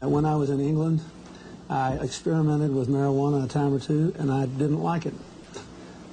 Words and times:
When 0.00 0.26
I 0.26 0.36
was 0.36 0.50
in 0.50 0.60
England, 0.60 1.00
I 1.70 1.94
experimented 1.94 2.74
with 2.74 2.86
marijuana 2.86 3.46
a 3.46 3.48
time 3.48 3.72
or 3.72 3.80
two, 3.80 4.14
and 4.18 4.30
I 4.30 4.44
didn't 4.44 4.82
like 4.82 5.06
it, 5.06 5.14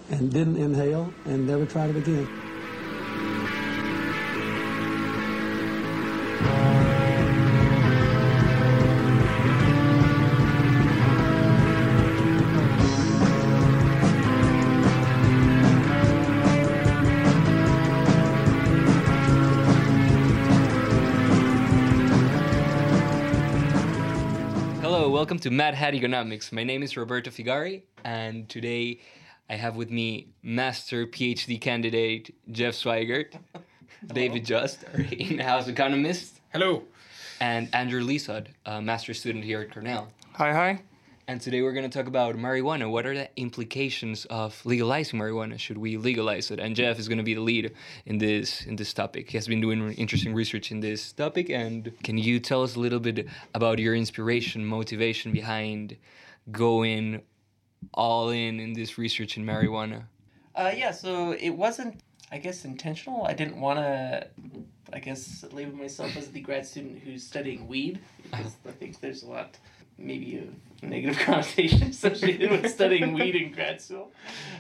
and 0.10 0.32
didn't 0.32 0.56
inhale, 0.56 1.14
and 1.26 1.46
never 1.46 1.66
tried 1.66 1.90
it 1.90 1.98
again. 1.98 2.30
To 25.44 25.52
Mad 25.52 25.74
Hat 25.74 25.94
Economics. 25.94 26.54
My 26.54 26.64
name 26.64 26.84
is 26.84 26.96
Roberto 26.96 27.30
Figari, 27.30 27.82
and 28.06 28.48
today 28.48 29.02
I 29.50 29.56
have 29.56 29.76
with 29.76 29.92
me 29.92 30.30
Master 30.42 31.06
PhD 31.06 31.60
candidate 31.60 32.34
Jeff 32.50 32.76
Swigert, 32.76 33.34
David 34.14 34.46
Just, 34.46 34.86
our 34.94 35.02
in-house 35.02 35.68
economist, 35.68 36.40
Hello. 36.54 36.84
and 37.42 37.68
Andrew 37.76 38.02
Lisod, 38.02 38.48
a 38.66 38.82
master 38.82 39.14
student 39.14 39.44
here 39.44 39.60
at 39.60 39.74
Cornell. 39.74 40.08
Hi, 40.36 40.54
hi. 40.54 40.82
And 41.26 41.40
today 41.40 41.62
we're 41.62 41.72
going 41.72 41.90
to 41.90 41.98
talk 41.98 42.08
about 42.08 42.36
marijuana. 42.36 42.92
What 42.92 43.06
are 43.06 43.16
the 43.16 43.30
implications 43.38 44.26
of 44.26 44.60
legalizing 44.66 45.18
marijuana? 45.18 45.58
Should 45.58 45.78
we 45.78 45.96
legalize 45.96 46.52
it? 46.52 46.60
And 46.60 46.76
Jeff 46.76 47.00
is 47.00 47.08
going 47.08 47.18
to 47.18 47.24
be 47.24 47.34
the 47.34 47.42
lead 47.42 47.74
in 48.06 48.18
this 48.18 48.66
in 48.66 48.76
this 48.76 48.94
topic. 48.94 49.30
He 49.30 49.38
has 49.38 49.48
been 49.48 49.62
doing 49.62 49.94
interesting 49.94 50.34
research 50.34 50.72
in 50.72 50.82
this 50.82 51.14
topic. 51.14 51.50
And 51.50 51.94
can 52.04 52.18
you 52.18 52.42
tell 52.42 52.62
us 52.62 52.76
a 52.76 52.80
little 52.80 53.00
bit 53.00 53.28
about 53.54 53.80
your 53.80 53.96
inspiration, 53.96 54.66
motivation 54.66 55.32
behind 55.32 55.96
going 56.52 57.22
all 57.94 58.30
in 58.30 58.60
in 58.60 58.74
this 58.74 58.98
research 58.98 59.38
in 59.38 59.46
marijuana? 59.46 60.04
Uh, 60.56 60.72
yeah, 60.76 60.92
so 60.92 61.32
it 61.32 61.52
wasn't, 61.52 62.02
I 62.34 62.38
guess, 62.38 62.66
intentional. 62.66 63.26
I 63.26 63.34
didn't 63.34 63.60
want 63.62 63.80
to, 63.80 64.28
I 64.92 65.00
guess, 65.00 65.46
label 65.54 65.78
myself 65.78 66.18
as 66.18 66.30
the 66.32 66.42
grad 66.42 66.66
student 66.66 67.00
who's 67.00 67.24
studying 67.24 67.68
weed 67.68 68.00
because 68.24 68.56
I 68.68 68.72
think 68.72 69.00
there's 69.00 69.24
a 69.24 69.28
lot, 69.28 69.58
maybe, 69.98 70.38
a 70.82 70.86
negative 70.86 71.18
connotation 71.26 71.84
associated 71.84 72.52
with 72.52 72.72
studying 72.72 73.14
weed 73.14 73.36
in 73.36 73.52
grad 73.52 73.82
school. 73.82 74.12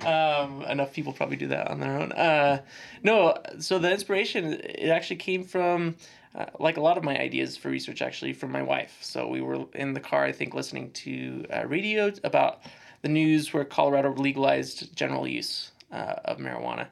Um, 0.05 0.63
enough 0.63 0.93
people 0.93 1.13
probably 1.13 1.37
do 1.37 1.47
that 1.47 1.69
on 1.69 1.79
their 1.79 1.99
own. 1.99 2.11
Uh, 2.11 2.61
no, 3.03 3.37
so 3.59 3.79
the 3.79 3.91
inspiration, 3.91 4.53
it 4.53 4.89
actually 4.89 5.17
came 5.17 5.43
from. 5.43 5.95
Uh, 6.35 6.45
like 6.59 6.77
a 6.77 6.81
lot 6.81 6.97
of 6.97 7.03
my 7.03 7.15
ideas 7.19 7.55
for 7.55 7.69
research, 7.69 8.01
actually, 8.01 8.33
from 8.33 8.51
my 8.51 8.63
wife. 8.63 8.97
So 9.01 9.27
we 9.27 9.39
were 9.39 9.65
in 9.75 9.93
the 9.93 9.99
car, 9.99 10.25
I 10.25 10.31
think, 10.31 10.55
listening 10.55 10.89
to 10.91 11.45
uh, 11.53 11.67
radio 11.67 12.11
about 12.23 12.63
the 13.03 13.09
news 13.09 13.53
where 13.53 13.63
Colorado 13.63 14.11
legalized 14.13 14.95
general 14.95 15.27
use 15.27 15.71
uh, 15.91 16.15
of 16.25 16.39
marijuana. 16.39 16.87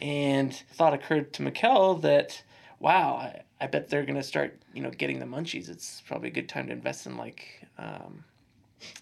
And 0.00 0.52
thought 0.74 0.92
occurred 0.92 1.32
to 1.34 1.42
Mikkel 1.42 2.02
that, 2.02 2.42
wow, 2.82 3.14
I, 3.14 3.42
I 3.60 3.68
bet 3.68 3.88
they're 3.88 4.04
going 4.04 4.16
to 4.16 4.24
start, 4.24 4.60
you 4.74 4.82
know, 4.82 4.90
getting 4.90 5.20
the 5.20 5.24
munchies. 5.24 5.70
It's 5.70 6.02
probably 6.06 6.28
a 6.28 6.32
good 6.32 6.48
time 6.48 6.66
to 6.66 6.72
invest 6.72 7.06
in 7.06 7.16
like 7.16 7.64
um, 7.78 8.24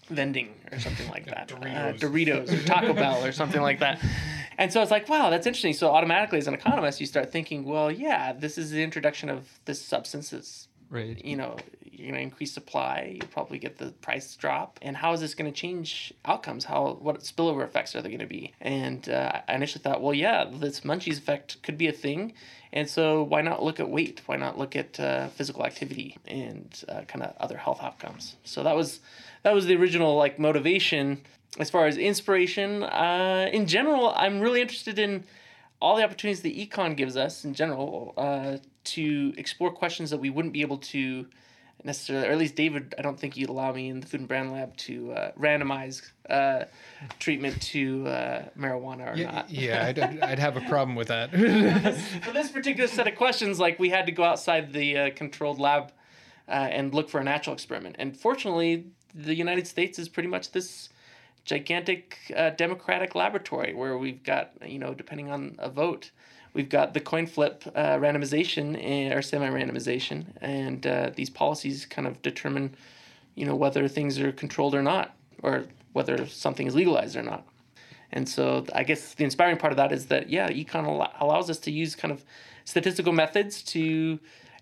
vending 0.07 0.53
or 0.71 0.79
something 0.79 1.09
like 1.09 1.25
that. 1.33 1.49
Doritos. 1.49 1.75
Uh, 1.75 1.93
Doritos 1.93 2.53
or 2.53 2.65
Taco 2.65 2.93
Bell 2.93 3.25
or 3.25 3.31
something 3.31 3.61
like 3.61 3.79
that. 3.79 3.99
And 4.57 4.71
so 4.71 4.79
I 4.79 4.83
was 4.83 4.91
like, 4.91 5.09
wow, 5.09 5.31
that's 5.31 5.47
interesting. 5.47 5.73
So 5.73 5.89
automatically 5.89 6.37
as 6.37 6.47
an 6.47 6.53
economist, 6.53 6.99
you 6.99 7.07
start 7.07 7.31
thinking, 7.31 7.63
well, 7.63 7.89
yeah, 7.89 8.31
this 8.31 8.59
is 8.59 8.69
the 8.69 8.83
introduction 8.83 9.27
of 9.27 9.59
this 9.65 9.81
substance 9.81 10.29
that's 10.29 10.67
Right. 10.91 11.23
you 11.23 11.37
know, 11.37 11.55
you're 12.01 12.11
going 12.11 12.15
to 12.15 12.21
increase 12.21 12.51
supply, 12.51 13.15
you'll 13.15 13.29
probably 13.29 13.59
get 13.59 13.77
the 13.77 13.91
price 14.01 14.35
drop. 14.35 14.79
And 14.81 14.97
how 14.97 15.13
is 15.13 15.21
this 15.21 15.33
going 15.33 15.51
to 15.51 15.57
change 15.57 16.13
outcomes? 16.25 16.65
How 16.65 16.97
what 17.01 17.19
spillover 17.21 17.63
effects 17.63 17.95
are 17.95 18.01
there 18.01 18.09
going 18.09 18.19
to 18.19 18.27
be? 18.27 18.53
And 18.59 19.07
uh, 19.07 19.41
I 19.47 19.55
initially 19.55 19.81
thought, 19.81 20.01
well, 20.01 20.13
yeah, 20.13 20.45
this 20.51 20.81
munchies 20.81 21.17
effect 21.17 21.61
could 21.63 21.77
be 21.77 21.87
a 21.87 21.93
thing. 21.93 22.33
And 22.73 22.89
so 22.89 23.23
why 23.23 23.41
not 23.41 23.63
look 23.63 23.79
at 23.79 23.89
weight? 23.89 24.21
Why 24.25 24.35
not 24.37 24.57
look 24.57 24.75
at 24.75 24.99
uh, 24.99 25.27
physical 25.29 25.65
activity 25.65 26.17
and 26.27 26.83
uh, 26.89 27.01
kind 27.01 27.23
of 27.23 27.35
other 27.39 27.57
health 27.57 27.81
outcomes? 27.81 28.35
So 28.43 28.63
that 28.63 28.75
was 28.75 28.99
that 29.43 29.53
was 29.53 29.65
the 29.65 29.75
original 29.75 30.15
like 30.15 30.39
motivation. 30.39 31.21
As 31.59 31.69
far 31.69 31.85
as 31.85 31.97
inspiration, 31.97 32.83
uh, 32.83 33.49
in 33.51 33.67
general, 33.67 34.13
I'm 34.15 34.39
really 34.39 34.61
interested 34.61 34.97
in 34.97 35.25
all 35.81 35.95
the 35.97 36.03
opportunities 36.03 36.41
that 36.43 36.55
econ 36.55 36.95
gives 36.95 37.17
us 37.17 37.43
in 37.43 37.53
general 37.53 38.13
uh, 38.17 38.57
to 38.83 39.33
explore 39.37 39.71
questions 39.71 40.09
that 40.11 40.17
we 40.19 40.29
wouldn't 40.29 40.53
be 40.53 40.61
able 40.61 40.77
to 40.77 41.25
necessarily, 41.83 42.27
or 42.27 42.31
at 42.31 42.37
least 42.37 42.55
David, 42.55 42.93
I 42.99 43.01
don't 43.01 43.19
think 43.19 43.35
you'd 43.35 43.49
allow 43.49 43.71
me 43.73 43.89
in 43.89 44.01
the 44.01 44.05
food 44.07 44.19
and 44.19 44.27
brand 44.29 44.51
lab 44.51 44.77
to 44.77 45.11
uh, 45.13 45.31
randomize 45.39 46.03
uh, 46.29 46.65
treatment 47.17 47.59
to 47.63 48.05
uh, 48.07 48.43
marijuana 48.57 49.13
or 49.13 49.17
Yeah, 49.17 49.31
not. 49.31 49.49
yeah 49.49 49.87
I'd, 49.87 49.99
I'd 49.99 50.39
have 50.39 50.57
a 50.57 50.61
problem 50.61 50.95
with 50.95 51.07
that. 51.07 51.31
For 52.23 52.31
this 52.31 52.51
particular 52.51 52.87
set 52.87 53.07
of 53.07 53.15
questions, 53.15 53.59
like 53.59 53.79
we 53.79 53.89
had 53.89 54.05
to 54.05 54.11
go 54.11 54.23
outside 54.23 54.73
the 54.73 54.97
uh, 54.97 55.09
controlled 55.15 55.59
lab 55.59 55.91
uh, 56.47 56.51
and 56.51 56.93
look 56.93 57.09
for 57.09 57.19
a 57.19 57.23
natural 57.23 57.53
experiment. 57.55 57.95
And 57.97 58.15
fortunately, 58.15 58.85
the 59.15 59.33
United 59.33 59.65
States 59.67 59.97
is 59.97 60.07
pretty 60.07 60.29
much 60.29 60.51
this 60.51 60.89
gigantic 61.45 62.17
uh, 62.35 62.51
democratic 62.51 63.15
laboratory 63.15 63.73
where 63.73 63.97
we've 63.97 64.23
got, 64.23 64.51
you 64.65 64.79
know, 64.79 64.93
depending 64.93 65.31
on 65.31 65.55
a 65.59 65.69
vote, 65.69 66.11
we've 66.53 66.69
got 66.69 66.93
the 66.93 66.99
coin 66.99 67.25
flip 67.25 67.63
uh, 67.75 67.95
randomization 67.97 68.81
and, 68.83 69.13
or 69.13 69.21
semi 69.21 69.49
randomization, 69.49 70.25
and 70.41 70.85
uh, 70.85 71.11
these 71.15 71.29
policies 71.29 71.85
kind 71.85 72.07
of 72.07 72.21
determine, 72.21 72.75
you 73.35 73.45
know, 73.45 73.55
whether 73.55 73.87
things 73.87 74.19
are 74.19 74.31
controlled 74.31 74.75
or 74.75 74.83
not, 74.83 75.15
or 75.41 75.65
whether 75.93 76.25
something 76.27 76.67
is 76.67 76.75
legalized 76.75 77.15
or 77.15 77.23
not. 77.23 77.45
And 78.11 78.27
so 78.27 78.65
I 78.75 78.83
guess 78.83 79.13
the 79.13 79.23
inspiring 79.23 79.57
part 79.57 79.71
of 79.71 79.77
that 79.77 79.91
is 79.91 80.07
that, 80.07 80.29
yeah, 80.29 80.49
econ 80.49 80.85
al- 80.85 81.13
allows 81.19 81.49
us 81.49 81.57
to 81.59 81.71
use 81.71 81.95
kind 81.95 82.11
of 82.11 82.23
statistical 82.65 83.13
methods 83.13 83.63
to 83.63 84.19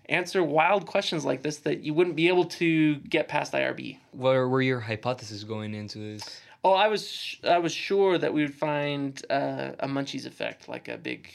answer 0.08 0.42
wild 0.42 0.86
questions 0.86 1.24
like 1.24 1.42
this 1.42 1.58
that 1.58 1.80
you 1.80 1.94
wouldn't 1.94 2.16
be 2.16 2.28
able 2.28 2.44
to 2.44 2.96
get 2.96 3.28
past 3.28 3.52
IRB. 3.52 3.98
What 4.12 4.34
were 4.34 4.62
your 4.62 4.80
hypotheses 4.80 5.44
going 5.44 5.74
into 5.74 5.98
this? 5.98 6.40
Oh, 6.62 6.72
I 6.72 6.88
was 6.88 7.36
I 7.44 7.58
was 7.58 7.72
sure 7.72 8.18
that 8.18 8.32
we 8.32 8.42
would 8.42 8.54
find 8.54 9.20
uh, 9.30 9.72
a 9.80 9.88
munchies 9.88 10.26
effect, 10.26 10.68
like 10.68 10.88
a 10.88 10.98
big, 10.98 11.28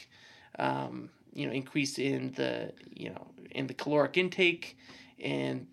um, 0.58 1.10
you 1.34 1.46
know, 1.46 1.52
increase 1.52 1.98
in 1.98 2.32
the 2.32 2.72
you 2.94 3.10
know 3.10 3.26
in 3.50 3.66
the 3.66 3.74
caloric 3.74 4.16
intake, 4.16 4.76
and 5.22 5.66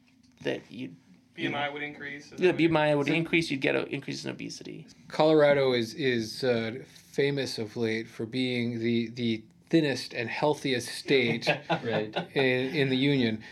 that 0.43 0.61
you 0.71 0.91
BMI 1.37 1.71
would 1.73 1.83
increase. 1.83 2.29
the 2.29 2.53
BMI 2.53 2.97
would 2.97 3.09
increase. 3.09 3.51
You'd 3.51 3.61
get 3.61 3.75
an 3.75 3.87
increase 3.87 4.25
in 4.25 4.31
obesity. 4.31 4.87
Colorado 5.07 5.73
is 5.73 5.93
is 5.93 6.43
uh, 6.43 6.73
famous 7.11 7.59
of 7.59 7.77
late 7.77 8.07
for 8.07 8.25
being 8.25 8.79
the 8.79 9.09
the 9.09 9.43
thinnest 9.69 10.13
and 10.13 10.29
healthiest 10.29 10.87
state 10.89 11.47
Right. 11.83 12.15
in, 12.35 12.75
in 12.75 12.89
the 12.89 12.97
union. 12.97 13.43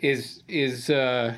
Is 0.00 0.42
is 0.48 0.90
uh, 0.90 1.34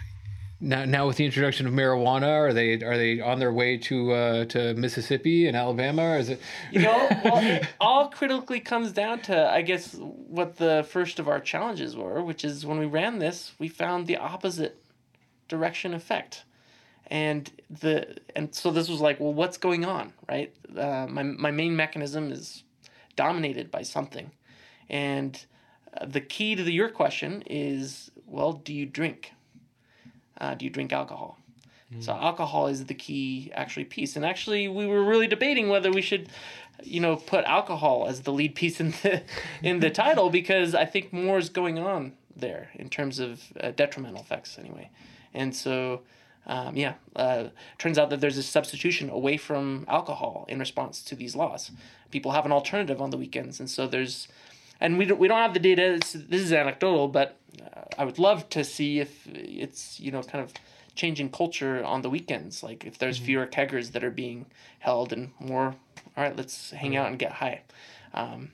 now 0.60 0.84
now 0.84 1.06
with 1.06 1.16
the 1.16 1.24
introduction 1.24 1.66
of 1.66 1.74
marijuana, 1.74 2.28
are 2.28 2.52
they 2.52 2.82
are 2.82 2.96
they 2.96 3.20
on 3.20 3.38
their 3.38 3.52
way 3.52 3.76
to 3.76 4.12
uh, 4.12 4.44
to 4.46 4.74
Mississippi 4.74 5.46
and 5.46 5.56
Alabama? 5.56 6.02
Or 6.02 6.16
is 6.16 6.30
it? 6.30 6.40
You 6.72 6.80
know, 6.80 7.08
well, 7.24 7.38
it 7.38 7.66
all 7.80 8.08
critically 8.08 8.60
comes 8.60 8.92
down 8.92 9.20
to, 9.22 9.50
I 9.50 9.62
guess, 9.62 9.94
what 9.94 10.56
the 10.56 10.86
first 10.88 11.18
of 11.18 11.28
our 11.28 11.40
challenges 11.40 11.94
were, 11.94 12.22
which 12.22 12.44
is 12.44 12.64
when 12.64 12.78
we 12.78 12.86
ran 12.86 13.18
this, 13.18 13.52
we 13.58 13.68
found 13.68 14.06
the 14.06 14.16
opposite 14.16 14.82
direction 15.48 15.92
effect. 15.92 16.44
And 17.08 17.50
the 17.68 18.16
and 18.34 18.54
so 18.54 18.70
this 18.70 18.88
was 18.88 19.00
like, 19.00 19.20
well, 19.20 19.34
what's 19.34 19.58
going 19.58 19.84
on, 19.84 20.12
right? 20.28 20.54
Uh, 20.76 21.06
my 21.08 21.22
my 21.22 21.50
main 21.50 21.76
mechanism 21.76 22.32
is 22.32 22.64
dominated 23.14 23.70
by 23.70 23.82
something, 23.82 24.32
and 24.88 25.44
uh, 25.96 26.06
the 26.06 26.20
key 26.20 26.56
to 26.56 26.64
the, 26.64 26.72
your 26.72 26.88
question 26.88 27.42
is, 27.46 28.10
well, 28.26 28.54
do 28.54 28.72
you 28.72 28.86
drink? 28.86 29.32
Uh, 30.38 30.54
do 30.54 30.64
you 30.64 30.70
drink 30.70 30.92
alcohol? 30.92 31.38
So 32.00 32.12
alcohol 32.12 32.66
is 32.66 32.86
the 32.86 32.94
key 32.94 33.52
actually 33.54 33.84
piece. 33.84 34.16
And 34.16 34.24
actually 34.24 34.66
we 34.66 34.86
were 34.86 35.04
really 35.04 35.28
debating 35.28 35.68
whether 35.68 35.90
we 35.90 36.02
should 36.02 36.28
you 36.82 37.00
know 37.00 37.16
put 37.16 37.44
alcohol 37.44 38.06
as 38.06 38.22
the 38.22 38.32
lead 38.32 38.54
piece 38.54 38.80
in 38.80 38.90
the 39.02 39.22
in 39.62 39.80
the 39.80 39.90
title 39.90 40.28
because 40.28 40.74
I 40.74 40.84
think 40.84 41.12
more 41.12 41.38
is 41.38 41.48
going 41.48 41.78
on 41.78 42.12
there 42.34 42.70
in 42.74 42.88
terms 42.88 43.18
of 43.18 43.40
uh, 43.60 43.70
detrimental 43.70 44.20
effects 44.20 44.58
anyway. 44.58 44.90
And 45.32 45.54
so 45.54 46.02
um, 46.48 46.76
yeah, 46.76 46.94
uh, 47.16 47.48
turns 47.78 47.98
out 47.98 48.10
that 48.10 48.20
there's 48.20 48.38
a 48.38 48.42
substitution 48.42 49.10
away 49.10 49.36
from 49.36 49.84
alcohol 49.88 50.46
in 50.48 50.58
response 50.58 51.02
to 51.02 51.16
these 51.16 51.34
laws. 51.34 51.72
People 52.10 52.32
have 52.32 52.46
an 52.46 52.52
alternative 52.52 53.00
on 53.02 53.10
the 53.10 53.16
weekends, 53.16 53.58
and 53.58 53.68
so 53.68 53.88
there's, 53.88 54.28
and 54.80 54.98
we 54.98 55.04
don't, 55.06 55.18
we 55.18 55.28
don't 55.28 55.38
have 55.38 55.54
the 55.54 55.60
data. 55.60 55.94
It's, 55.94 56.12
this 56.12 56.42
is 56.42 56.52
anecdotal, 56.52 57.08
but 57.08 57.38
uh, 57.60 57.82
I 57.98 58.04
would 58.04 58.18
love 58.18 58.48
to 58.50 58.64
see 58.64 59.00
if 59.00 59.26
it's 59.26 59.98
you 60.00 60.10
know 60.10 60.22
kind 60.22 60.42
of 60.44 60.52
changing 60.94 61.30
culture 61.30 61.84
on 61.84 62.02
the 62.02 62.10
weekends. 62.10 62.62
Like 62.62 62.84
if 62.84 62.98
there's 62.98 63.18
fewer 63.18 63.46
keggers 63.46 63.92
that 63.92 64.02
are 64.02 64.10
being 64.10 64.46
held 64.78 65.12
and 65.12 65.30
more, 65.38 65.76
all 66.16 66.24
right, 66.24 66.36
let's 66.36 66.70
hang 66.70 66.96
out 66.96 67.08
and 67.08 67.18
get 67.18 67.32
high. 67.32 67.62
Um, 68.14 68.50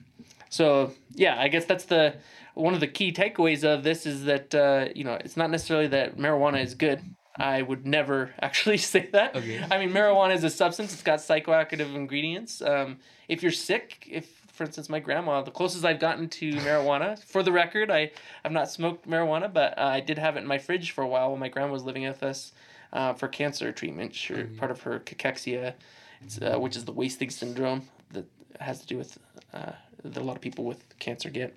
So 0.49 0.93
yeah, 1.15 1.39
I 1.39 1.47
guess 1.47 1.65
that's 1.65 1.85
the 1.85 2.15
one 2.53 2.73
of 2.75 2.79
the 2.79 2.87
key 2.87 3.11
takeaways 3.11 3.63
of 3.63 3.83
this 3.83 4.05
is 4.05 4.25
that 4.25 4.53
uh, 4.53 4.89
you 4.95 5.03
know 5.03 5.13
it's 5.13 5.35
not 5.37 5.49
necessarily 5.49 5.87
that 5.87 6.17
marijuana 6.17 6.63
is 6.63 6.75
good. 6.75 7.01
I 7.35 7.63
would 7.63 7.85
never 7.87 8.31
actually 8.41 8.77
say 8.77 9.09
that. 9.13 9.35
Okay. 9.35 9.65
I 9.71 9.79
mean, 9.79 9.89
marijuana 9.91 10.35
is 10.35 10.43
a 10.43 10.49
substance. 10.51 10.93
It's 10.93 11.01
got 11.01 11.19
psychoactive 11.19 11.95
ingredients. 11.95 12.61
Um, 12.61 12.99
if 13.27 13.41
you're 13.41 13.51
sick, 13.51 14.07
if 14.11 14.42
for 14.53 14.63
instance 14.63 14.87
my 14.87 14.99
grandma, 14.99 15.41
the 15.41 15.51
closest 15.51 15.83
I've 15.83 15.99
gotten 15.99 16.29
to 16.29 16.53
marijuana, 16.53 17.21
for 17.21 17.43
the 17.43 17.51
record, 17.51 17.91
I 17.91 18.11
have 18.43 18.51
not 18.51 18.69
smoked 18.69 19.07
marijuana, 19.07 19.51
but 19.51 19.77
uh, 19.77 19.81
I 19.81 19.99
did 19.99 20.17
have 20.19 20.37
it 20.37 20.41
in 20.41 20.47
my 20.47 20.59
fridge 20.59 20.91
for 20.91 21.03
a 21.03 21.07
while 21.07 21.31
when 21.31 21.39
my 21.39 21.49
grandma 21.49 21.73
was 21.73 21.83
living 21.83 22.03
with 22.03 22.23
us 22.23 22.53
uh, 22.93 23.13
for 23.13 23.27
cancer 23.27 23.71
treatment. 23.71 24.13
Sure, 24.13 24.45
part 24.45 24.71
of 24.71 24.81
her 24.83 24.99
cachexia, 24.99 25.73
it's, 26.21 26.39
uh, 26.41 26.57
which 26.57 26.77
is 26.77 26.85
the 26.85 26.93
wasting 26.93 27.31
syndrome 27.31 27.89
that 28.11 28.25
has 28.59 28.79
to 28.81 28.87
do 28.87 28.97
with 28.97 29.17
uh, 29.53 29.71
that 30.03 30.21
a 30.21 30.23
lot 30.23 30.35
of 30.35 30.41
people 30.41 30.65
with 30.65 30.97
cancer 30.99 31.29
get. 31.29 31.55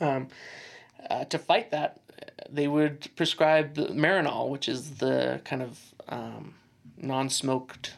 Um, 0.00 0.28
uh, 1.10 1.24
to 1.26 1.38
fight 1.38 1.70
that, 1.70 2.00
they 2.50 2.68
would 2.68 3.14
prescribe 3.16 3.74
Marinol, 3.76 4.48
which 4.48 4.68
is 4.68 4.96
the 4.96 5.40
kind 5.44 5.62
of 5.62 5.78
um, 6.08 6.54
non-smoked 6.96 7.94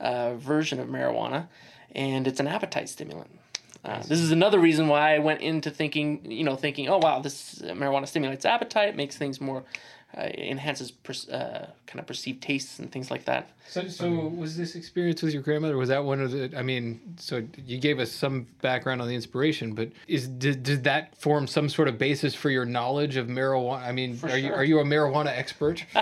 uh, 0.00 0.34
version 0.34 0.80
of 0.80 0.88
marijuana, 0.88 1.48
and 1.96 2.28
it's 2.28 2.38
an 2.38 2.46
appetite 2.46 2.88
stimulant. 2.88 3.30
Uh, 3.84 3.98
this 4.02 4.20
is 4.20 4.32
another 4.32 4.58
reason 4.58 4.88
why 4.88 5.14
I 5.14 5.18
went 5.18 5.40
into 5.40 5.70
thinking, 5.70 6.30
you 6.30 6.44
know, 6.44 6.56
thinking, 6.56 6.88
oh 6.88 6.98
wow, 6.98 7.20
this 7.20 7.62
uh, 7.62 7.66
marijuana 7.68 8.06
stimulates 8.06 8.44
appetite, 8.44 8.96
makes 8.96 9.16
things 9.16 9.40
more, 9.40 9.62
uh, 10.16 10.22
enhances 10.22 10.90
per- 10.90 11.12
uh, 11.32 11.66
kind 11.86 12.00
of 12.00 12.06
perceived 12.06 12.42
tastes 12.42 12.78
and 12.78 12.90
things 12.90 13.10
like 13.10 13.26
that. 13.26 13.50
So, 13.68 13.86
so 13.88 14.10
was 14.10 14.56
this 14.56 14.74
experience 14.74 15.22
with 15.22 15.32
your 15.32 15.42
grandmother? 15.42 15.76
Was 15.76 15.88
that 15.88 16.04
one 16.04 16.20
of 16.20 16.32
the? 16.32 16.52
I 16.56 16.62
mean, 16.62 17.00
so 17.18 17.42
you 17.64 17.78
gave 17.78 18.00
us 18.00 18.10
some 18.10 18.46
background 18.60 19.02
on 19.02 19.08
the 19.08 19.14
inspiration, 19.14 19.72
but 19.72 19.90
is 20.08 20.26
did, 20.26 20.62
did 20.62 20.84
that 20.84 21.16
form 21.16 21.46
some 21.46 21.68
sort 21.68 21.86
of 21.88 21.96
basis 21.96 22.34
for 22.34 22.50
your 22.50 22.64
knowledge 22.64 23.16
of 23.16 23.28
marijuana? 23.28 23.82
I 23.82 23.92
mean, 23.92 24.18
are 24.24 24.38
you 24.38 24.52
are 24.52 24.64
you 24.64 24.80
a 24.80 24.84
marijuana 24.84 25.36
expert? 25.36 25.84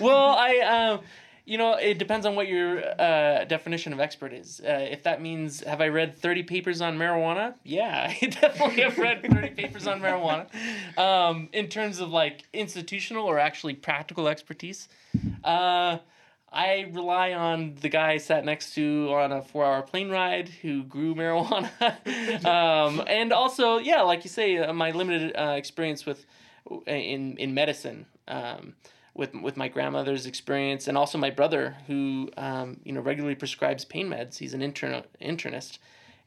well, 0.00 0.30
I, 0.30 0.58
um, 0.92 1.00
you 1.46 1.58
know, 1.58 1.74
it 1.74 1.98
depends 1.98 2.24
on 2.24 2.34
what 2.36 2.48
your 2.48 2.82
uh, 3.00 3.44
definition 3.44 3.92
of 3.92 4.00
expert 4.00 4.32
is. 4.32 4.60
Uh, 4.64 4.88
if 4.90 5.02
that 5.02 5.20
means, 5.20 5.62
have 5.62 5.80
I 5.82 5.88
read 5.88 6.16
30 6.16 6.44
papers 6.44 6.80
on 6.80 6.96
marijuana? 6.96 7.54
Yeah, 7.64 8.12
I 8.22 8.26
definitely 8.26 8.82
have 8.82 8.98
read 8.98 9.22
30 9.22 9.50
papers 9.50 9.86
on 9.86 10.00
marijuana. 10.00 10.46
Um, 10.98 11.50
in 11.52 11.68
terms 11.68 12.00
of 12.00 12.08
like 12.10 12.44
institutional 12.52 13.26
or 13.26 13.38
actually 13.38 13.74
practical 13.74 14.26
expertise, 14.26 14.88
uh, 15.44 15.98
I 16.50 16.86
rely 16.92 17.32
on 17.32 17.74
the 17.80 17.88
guy 17.90 18.12
I 18.12 18.18
sat 18.18 18.44
next 18.44 18.74
to 18.76 19.12
on 19.12 19.32
a 19.32 19.42
four 19.42 19.66
hour 19.66 19.82
plane 19.82 20.08
ride 20.08 20.48
who 20.48 20.82
grew 20.84 21.14
marijuana. 21.14 21.68
um, 22.46 23.02
and 23.06 23.32
also, 23.32 23.78
yeah, 23.78 24.00
like 24.02 24.24
you 24.24 24.30
say, 24.30 24.58
uh, 24.58 24.72
my 24.72 24.92
limited 24.92 25.36
uh, 25.36 25.54
experience 25.56 26.06
with 26.06 26.24
in, 26.86 27.36
in 27.36 27.52
medicine. 27.52 28.06
Um, 28.28 28.74
with 29.14 29.32
with 29.34 29.56
my 29.56 29.68
grandmother's 29.68 30.26
experience 30.26 30.88
and 30.88 30.98
also 30.98 31.16
my 31.16 31.30
brother 31.30 31.76
who 31.86 32.30
um, 32.36 32.78
you 32.84 32.92
know 32.92 33.00
regularly 33.00 33.34
prescribes 33.34 33.84
pain 33.84 34.08
meds. 34.08 34.38
He's 34.38 34.54
an 34.54 34.62
intern 34.62 35.02
internist, 35.22 35.78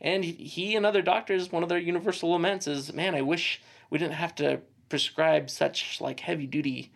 and 0.01 0.23
he, 0.23 0.75
and 0.75 0.85
other 0.85 1.01
doctors 1.01 1.51
one 1.51 1.63
of 1.63 1.69
their 1.69 1.77
universal 1.77 2.31
laments 2.31 2.67
is 2.67 2.93
man 2.93 3.13
I 3.13 3.21
wish 3.21 3.61
we 3.89 3.97
didn't 3.97 4.13
have 4.13 4.35
to 4.35 4.61
prescribe 4.89 5.49
such 5.49 5.99
like 5.99 6.21
heavy 6.21 6.47
duty 6.47 6.91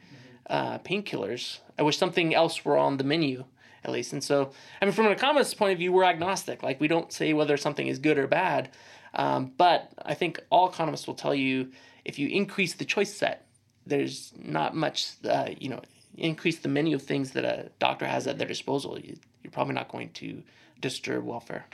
uh, 0.49 0.79
painkillers. 0.79 1.59
I 1.77 1.83
wish 1.83 1.97
something 1.97 2.33
else 2.33 2.63
were 2.63 2.77
on 2.77 2.97
the 2.97 3.03
menu 3.03 3.45
at 3.83 3.91
least. 3.91 4.13
And 4.13 4.23
so 4.23 4.51
I 4.81 4.85
mean 4.85 4.93
from 4.93 5.07
an 5.07 5.11
economist's 5.11 5.53
point 5.53 5.73
of 5.73 5.77
view 5.79 5.91
we're 5.91 6.05
agnostic. 6.05 6.63
Like 6.63 6.79
we 6.79 6.88
don't 6.88 7.11
say 7.11 7.33
whether 7.33 7.57
something 7.57 7.88
is 7.88 7.99
good 7.99 8.17
or 8.17 8.27
bad. 8.27 8.69
Um, 9.13 9.51
but 9.57 9.91
I 10.05 10.13
think 10.13 10.39
all 10.49 10.69
economists 10.69 11.05
will 11.05 11.15
tell 11.15 11.35
you 11.35 11.71
if 12.05 12.17
you 12.17 12.29
increase 12.29 12.73
the 12.75 12.85
choice 12.85 13.13
set 13.13 13.45
there's 13.86 14.33
not 14.38 14.75
much, 14.75 15.12
uh, 15.28 15.50
you 15.60 15.69
know, 15.69 15.81
increase 16.18 16.60
the 16.60 16.69
menu 16.69 16.95
of 16.95 17.01
things 17.01 17.31
that 17.31 17.45
a 17.45 17.69
doctor 17.80 18.06
has 18.06 18.28
at 18.28 18.38
their 18.38 18.48
disposal. 18.48 19.00
You, 19.00 19.18
you're 19.44 19.51
probably 19.51 19.74
not 19.74 19.89
going 19.89 20.10
to 20.13 20.44
disturb 20.80 21.24
welfare. 21.24 21.66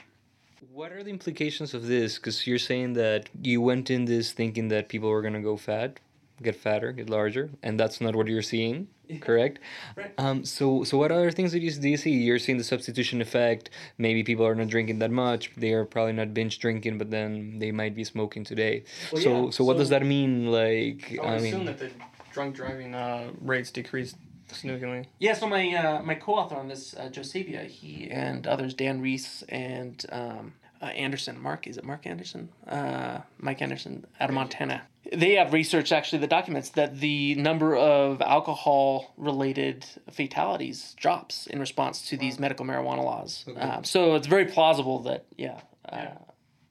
What 0.71 0.91
are 0.91 1.03
the 1.03 1.09
implications 1.09 1.73
of 1.73 1.87
this? 1.87 2.17
Because 2.17 2.45
you're 2.45 2.59
saying 2.59 2.93
that 2.93 3.29
you 3.41 3.61
went 3.61 3.89
in 3.89 4.05
this 4.05 4.31
thinking 4.31 4.67
that 4.69 4.89
people 4.89 5.09
were 5.09 5.21
gonna 5.21 5.41
go 5.41 5.57
fat, 5.57 5.99
get 6.41 6.55
fatter, 6.55 6.91
get 6.91 7.09
larger, 7.09 7.49
and 7.63 7.79
that's 7.79 7.99
not 7.99 8.15
what 8.15 8.27
you're 8.27 8.41
seeing, 8.41 8.87
correct? 9.21 9.59
Right. 9.95 10.13
Um. 10.17 10.45
So, 10.45 10.83
so 10.83 10.97
what 10.97 11.11
other 11.11 11.31
things 11.31 11.51
do 11.51 11.59
you, 11.59 11.71
do 11.71 11.89
you 11.89 11.97
see? 11.97 12.11
You're 12.11 12.39
seeing 12.39 12.57
the 12.57 12.63
substitution 12.63 13.21
effect. 13.21 13.69
Maybe 13.97 14.23
people 14.23 14.45
are 14.45 14.55
not 14.55 14.67
drinking 14.67 14.99
that 14.99 15.11
much. 15.11 15.51
They 15.55 15.73
are 15.73 15.85
probably 15.85 16.13
not 16.13 16.33
binge 16.33 16.59
drinking, 16.59 16.97
but 16.97 17.11
then 17.11 17.59
they 17.59 17.71
might 17.71 17.95
be 17.95 18.03
smoking 18.03 18.43
today. 18.43 18.83
Well, 19.11 19.21
so, 19.21 19.45
yeah, 19.45 19.49
so 19.51 19.63
what 19.63 19.77
does 19.77 19.89
that 19.89 20.05
mean? 20.05 20.51
Like, 20.51 21.17
I 21.21 21.25
I 21.25 21.33
would 21.33 21.41
mean, 21.41 21.53
assume 21.53 21.65
that 21.65 21.79
the 21.79 21.91
drunk 22.31 22.55
driving 22.55 22.93
uh, 22.93 23.31
rates 23.41 23.71
decreased 23.71 24.17
significantly. 24.51 25.09
Yeah, 25.19 25.33
so 25.33 25.47
my 25.47 25.73
uh, 25.73 26.01
my 26.03 26.15
co-author 26.15 26.55
on 26.55 26.67
this, 26.67 26.95
uh, 26.95 27.09
Joe 27.09 27.21
Sabia, 27.21 27.67
he 27.67 28.09
and 28.09 28.45
others, 28.47 28.73
Dan 28.73 29.01
Rees 29.01 29.43
and 29.49 30.05
um, 30.11 30.53
uh, 30.81 30.85
Anderson, 30.85 31.39
Mark, 31.41 31.67
is 31.67 31.77
it 31.77 31.83
Mark 31.83 32.05
Anderson? 32.05 32.49
Uh, 32.67 33.19
Mike 33.39 33.61
Anderson 33.61 34.05
out 34.19 34.29
of 34.29 34.35
Montana. 34.35 34.83
They 35.11 35.35
have 35.35 35.53
research 35.53 35.91
actually 35.91 36.19
that 36.19 36.29
documents 36.29 36.69
that 36.71 36.99
the 36.99 37.35
number 37.35 37.75
of 37.75 38.21
alcohol-related 38.21 39.85
fatalities 40.11 40.95
drops 40.97 41.47
in 41.47 41.59
response 41.59 42.07
to 42.09 42.17
these 42.17 42.39
medical 42.39 42.65
marijuana 42.65 43.03
laws. 43.03 43.45
Um, 43.55 43.83
so 43.83 44.15
it's 44.15 44.27
very 44.27 44.45
plausible 44.45 44.99
that, 45.03 45.25
yeah. 45.37 45.61
Uh, 45.87 46.07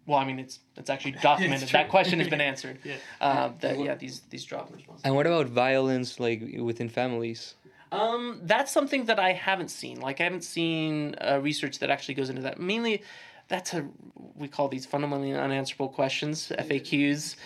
well, 0.07 0.19
I 0.19 0.25
mean, 0.25 0.39
it's 0.39 0.61
it's 0.77 0.91
actually 0.91 1.13
documented. 1.23 1.69
that 1.71 1.89
question 1.89 2.21
has 2.21 2.29
been 2.35 2.41
answered. 2.41 2.79
Yeah. 2.85 2.97
Uh, 3.21 3.51
that 3.61 3.79
yeah, 3.79 3.95
these 3.95 4.21
these 4.31 4.45
drop 4.45 4.71
in 4.71 4.83
and 5.05 5.15
what 5.17 5.27
about 5.27 5.47
violence, 5.47 6.21
like 6.21 6.43
within 6.59 6.89
families? 6.89 7.55
Um, 7.93 8.41
that's 8.43 8.73
something 8.73 9.05
that 9.07 9.19
I 9.19 9.33
haven't 9.33 9.71
seen. 9.71 10.01
Like 10.01 10.21
I 10.21 10.25
haven't 10.25 10.45
seen 10.45 11.15
uh, 11.21 11.41
research 11.41 11.79
that 11.81 11.91
actually 11.91 12.15
goes 12.15 12.31
into 12.31 12.43
that. 12.43 12.61
Mainly, 12.61 13.03
that's 13.49 13.75
a 13.75 13.87
we 14.35 14.49
call 14.49 14.69
these 14.69 14.85
fundamentally 14.87 15.33
unanswerable 15.33 15.89
questions 15.89 16.53
(FAQs). 16.59 17.37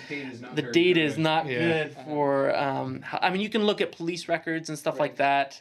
The 0.55 0.63
data 0.63 1.01
is 1.01 1.19
not 1.19 1.47
Yeah. 1.47 1.59
good 1.59 1.97
for. 2.05 2.57
Um, 2.57 3.05
h- 3.13 3.21
I 3.23 3.31
mean, 3.31 3.41
you 3.41 3.49
can 3.49 3.65
look 3.65 3.81
at 3.81 3.93
police 3.93 4.29
records 4.29 4.69
and 4.69 4.79
stuff 4.79 4.99
like 4.99 5.17
that, 5.17 5.61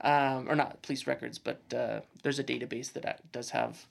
um, 0.00 0.48
or 0.48 0.54
not 0.54 0.80
police 0.82 1.06
records, 1.06 1.38
but 1.38 1.60
uh, 1.74 2.00
there's 2.22 2.38
a 2.38 2.44
database 2.44 2.92
that 2.94 3.04
uh, 3.04 3.12
does 3.32 3.50
have 3.50 3.86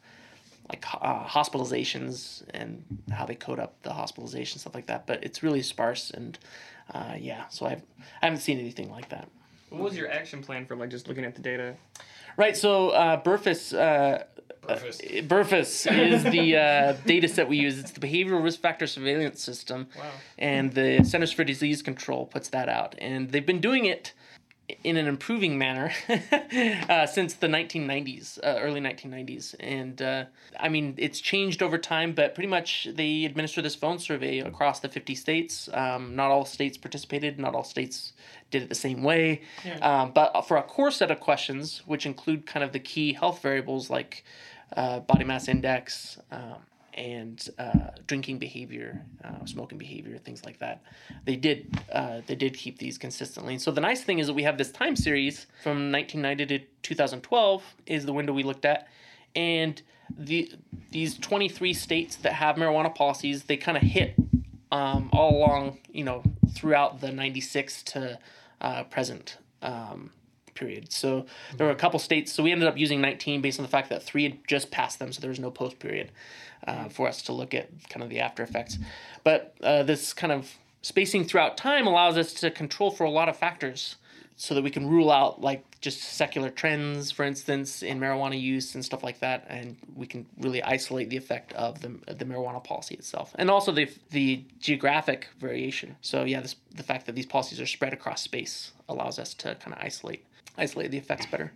like 0.70 0.86
uh, 1.02 1.26
hospitalizations 1.26 2.44
and 2.54 2.84
how 3.12 3.26
they 3.26 3.36
code 3.36 3.60
up 3.60 3.82
the 3.84 3.92
hospitalization 3.94 4.60
stuff 4.60 4.76
like 4.76 4.86
that. 4.88 5.06
But 5.08 5.24
it's 5.24 5.44
really 5.44 5.62
sparse 5.62 6.12
and 6.12 6.38
uh, 6.94 7.16
yeah. 7.20 7.48
So 7.50 7.66
I've 7.66 7.84
I 8.22 8.26
haven't 8.26 8.40
seen 8.42 8.60
anything 8.60 8.90
like 8.90 9.10
that. 9.10 9.28
What 9.70 9.82
was 9.82 9.98
your 9.98 10.10
action 10.12 10.42
plan 10.42 10.66
for 10.66 10.76
like 10.76 10.90
just 10.90 11.08
looking 11.08 11.26
at 11.26 11.36
the 11.36 11.42
data? 11.42 11.76
Right. 12.38 12.56
So 12.58 12.90
uh, 12.90 13.22
Burfus. 13.22 13.74
Burfus. 14.62 15.00
uh, 15.02 15.22
Burfus 15.24 15.92
is 15.92 16.24
the 16.24 16.56
uh, 16.58 16.94
data 17.06 17.28
set 17.28 17.48
we 17.48 17.58
use. 17.58 17.80
It's 17.80 17.92
the 17.92 18.00
behavioral 18.00 18.44
risk 18.44 18.60
factor 18.60 18.86
surveillance 18.88 19.42
system, 19.42 19.88
Wow. 19.98 20.04
and 20.38 20.74
the 20.74 21.04
Centers 21.04 21.32
for 21.32 21.44
Disease 21.44 21.82
Control 21.82 22.26
puts 22.26 22.50
that 22.50 22.70
out. 22.70 22.96
And 23.00 23.32
they've 23.32 23.46
been 23.46 23.62
doing 23.62 23.86
it 23.86 24.14
in 24.84 24.98
an 24.98 25.08
improving 25.08 25.58
manner 25.58 25.92
uh, 26.90 27.06
since 27.06 27.34
the 27.34 27.48
1990s, 27.48 28.40
uh, 28.40 28.60
early 28.60 28.82
1990s. 28.82 29.56
And 29.60 30.02
uh, 30.02 30.26
I 30.60 30.70
mean, 30.70 30.96
it's 30.98 31.20
changed 31.20 31.62
over 31.62 31.78
time, 31.78 32.14
but 32.14 32.36
pretty 32.36 32.50
much 32.50 32.88
they 32.94 33.26
administer 33.26 33.62
this 33.62 33.76
phone 33.76 34.00
survey 34.00 34.40
across 34.40 34.80
the 34.80 34.90
50 34.90 35.16
states. 35.16 35.70
Um, 35.74 36.16
not 36.16 36.32
all 36.32 36.46
states 36.46 36.78
participated, 36.78 37.40
not 37.40 37.56
all 37.56 37.64
states 37.64 38.14
did 38.52 38.64
it 38.64 38.70
the 38.70 38.76
same 38.76 39.04
way. 39.04 39.42
Um, 39.82 40.12
but 40.12 40.42
for 40.48 40.58
a 40.58 40.64
core 40.64 40.92
set 40.92 41.12
of 41.12 41.20
questions, 41.20 41.82
which 41.86 42.06
include 42.06 42.46
kind 42.46 42.64
of 42.64 42.72
the 42.72 42.80
key 42.80 43.14
health 43.14 43.42
variables 43.42 43.90
like 43.90 44.24
uh, 44.76 45.00
body 45.00 45.24
mass 45.24 45.48
index, 45.48 46.20
um, 46.32 46.58
and 47.00 47.50
uh, 47.58 47.92
drinking 48.08 48.38
behavior, 48.38 49.02
uh, 49.24 49.46
smoking 49.46 49.78
behavior, 49.78 50.18
things 50.18 50.44
like 50.46 50.60
that. 50.60 50.84
They 51.24 51.38
did 51.38 51.80
uh, 51.92 52.22
they 52.28 52.36
did 52.36 52.56
keep 52.56 52.78
these 52.78 52.98
consistently. 52.98 53.54
And 53.54 53.62
so 53.62 53.72
the 53.72 53.82
nice 53.82 54.04
thing 54.04 54.20
is 54.20 54.28
that 54.28 54.34
we 54.34 54.44
have 54.44 54.58
this 54.58 54.72
time 54.72 54.98
series 54.98 55.48
from 55.64 55.92
1990 55.92 56.60
to 56.60 56.66
2012 56.84 57.64
is 57.86 58.06
the 58.06 58.12
window 58.14 58.34
we 58.34 58.44
looked 58.44 58.66
at, 58.66 58.88
and 59.34 59.82
the 60.18 60.52
these 60.92 61.18
23 61.18 61.74
states 61.74 62.18
that 62.18 62.34
have 62.34 62.56
marijuana 62.56 62.94
policies 62.94 63.44
they 63.44 63.58
kind 63.58 63.78
of 63.78 63.84
hit 63.84 64.16
um, 64.72 65.10
all 65.14 65.38
along 65.38 65.78
you 65.92 66.04
know 66.04 66.22
throughout 66.54 67.00
the 67.00 67.12
96 67.12 67.84
to 67.84 68.20
uh, 68.60 68.84
present. 68.84 69.38
Um, 69.62 70.12
period. 70.60 70.92
So 70.92 71.26
there 71.58 71.66
were 71.66 71.74
a 71.74 71.78
couple 71.78 72.00
states. 72.00 72.32
So 72.34 72.44
we 72.44 72.52
ended 72.52 72.68
up 72.68 72.78
using 72.78 73.02
19 73.02 73.42
based 73.42 73.60
on 73.60 73.64
the 73.64 73.70
fact 73.70 73.90
that 73.90 74.04
three 74.04 74.24
had 74.24 74.48
just 74.48 74.70
passed 74.70 75.00
them, 75.00 75.12
so 75.12 75.22
there 75.22 75.30
was 75.30 75.40
no 75.40 75.52
post 75.52 75.80
period 75.80 76.12
uh, 76.68 76.90
for 76.90 77.08
us 77.08 77.22
to 77.24 77.34
look 77.34 77.54
at 77.54 77.70
kind 77.90 78.04
of 78.04 78.10
the 78.10 78.20
after 78.20 78.44
effects. 78.44 78.78
But 79.24 79.56
uh, 79.64 79.84
this 79.84 80.14
kind 80.14 80.34
of 80.34 80.52
spacing 80.82 81.26
throughout 81.26 81.58
time 81.58 81.88
allows 81.88 82.18
us 82.18 82.34
to 82.34 82.52
control 82.52 82.92
for 82.92 83.06
a 83.06 83.10
lot 83.10 83.30
of 83.30 83.38
factors 83.38 83.96
so 84.36 84.56
that 84.56 84.64
we 84.64 84.70
can 84.70 84.88
rule 84.88 85.12
out 85.12 85.42
like 85.42 85.66
just 85.82 86.02
secular 86.02 86.50
trends, 86.50 87.12
for 87.12 87.26
instance, 87.26 87.84
in 87.84 88.00
marijuana 88.00 88.40
use 88.40 88.74
and 88.74 88.84
stuff 88.84 89.04
like 89.04 89.20
that, 89.20 89.46
and 89.50 89.76
we 89.96 90.08
can 90.08 90.26
really 90.40 90.64
isolate 90.64 91.10
the 91.10 91.18
effect 91.18 91.52
of 91.54 91.82
the, 91.82 91.90
the 92.14 92.24
marijuana 92.24 92.64
policy 92.64 92.96
itself, 92.96 93.36
and 93.38 93.52
also 93.52 93.72
the 93.72 93.90
the 94.12 94.44
geographic 94.62 95.28
variation. 95.40 95.98
So 96.02 96.24
yeah, 96.24 96.40
this, 96.40 96.56
the 96.74 96.84
fact 96.84 97.06
that 97.06 97.16
these 97.16 97.26
policies 97.26 97.60
are 97.60 97.66
spread 97.66 97.92
across 97.92 98.22
space 98.22 98.72
allows 98.88 99.20
us 99.20 99.34
to 99.36 99.56
kind 99.56 99.74
of 99.76 99.84
isolate 99.84 100.26
isolate 100.60 100.92
the 100.92 100.98
effects 100.98 101.26
better. 101.26 101.52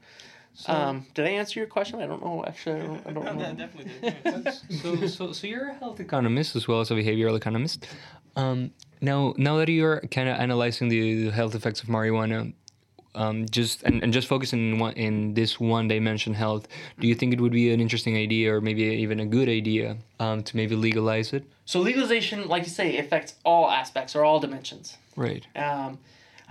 um, 0.68 1.06
did 1.14 1.26
I 1.26 1.30
answer 1.30 1.60
your 1.60 1.68
question? 1.68 2.02
I 2.02 2.06
don't 2.06 2.24
know. 2.24 2.44
Actually, 2.46 2.82
I 2.82 2.86
don't, 2.86 3.08
I 3.08 3.12
don't 3.12 3.38
know. 3.38 3.54
definitely. 3.54 4.52
so, 4.78 5.08
so, 5.08 5.32
so 5.32 5.48
you're 5.48 5.70
a 5.70 5.74
health 5.74 6.00
economist 6.00 6.56
as 6.56 6.68
well 6.68 6.80
as 6.82 6.92
a 6.92 6.94
behavioral 6.94 7.36
economist. 7.36 7.88
Um, 8.36 8.72
now, 9.02 9.34
now 9.38 9.58
that 9.58 9.70
you're 9.70 10.02
kind 10.12 10.30
of 10.30 10.38
analyzing 10.40 10.90
the, 10.90 11.26
the 11.26 11.32
health 11.32 11.56
effects 11.56 11.82
of 11.82 11.90
marijuana, 11.90 12.54
um, 13.16 13.46
just 13.50 13.84
and, 13.84 14.02
and 14.04 14.12
just 14.12 14.28
focusing 14.28 14.74
in, 14.74 14.80
one, 14.80 14.94
in 14.94 15.34
this 15.34 15.60
one 15.60 15.88
dimension 15.88 16.34
health, 16.34 16.68
do 17.00 17.08
you 17.08 17.16
think 17.16 17.34
it 17.34 17.42
would 17.42 17.52
be 17.52 17.72
an 17.72 17.80
interesting 17.80 18.18
idea 18.18 18.54
or 18.54 18.62
maybe 18.62 18.84
even 18.84 19.20
a 19.20 19.26
good 19.26 19.50
idea 19.50 19.98
um, 20.20 20.44
to 20.44 20.56
maybe 20.56 20.76
legalize 20.76 21.34
it? 21.34 21.44
So 21.66 21.80
legalization, 21.80 22.48
like 22.48 22.64
you 22.64 22.70
say, 22.70 22.98
affects 22.98 23.36
all 23.46 23.70
aspects 23.70 24.16
or 24.16 24.24
all 24.24 24.40
dimensions. 24.40 24.98
Right. 25.16 25.46
Um, 25.56 26.00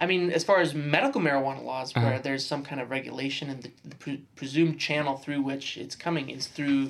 I 0.03 0.07
mean, 0.07 0.31
as 0.33 0.43
far 0.43 0.59
as 0.61 0.75
medical 0.75 1.21
marijuana 1.21 1.63
laws, 1.65 1.95
where 1.95 2.05
Uh-huh. 2.15 2.19
there's 2.27 2.45
some 2.45 2.63
kind 2.65 2.81
of 2.81 2.91
regulation 2.91 3.49
and 3.51 3.63
the, 3.63 3.71
the 3.85 3.95
pre- 3.97 4.23
presumed 4.35 4.81
channel 4.81 5.15
through 5.17 5.43
which 5.43 5.77
it's 5.77 5.95
coming 5.95 6.29
is 6.29 6.49
through, 6.49 6.83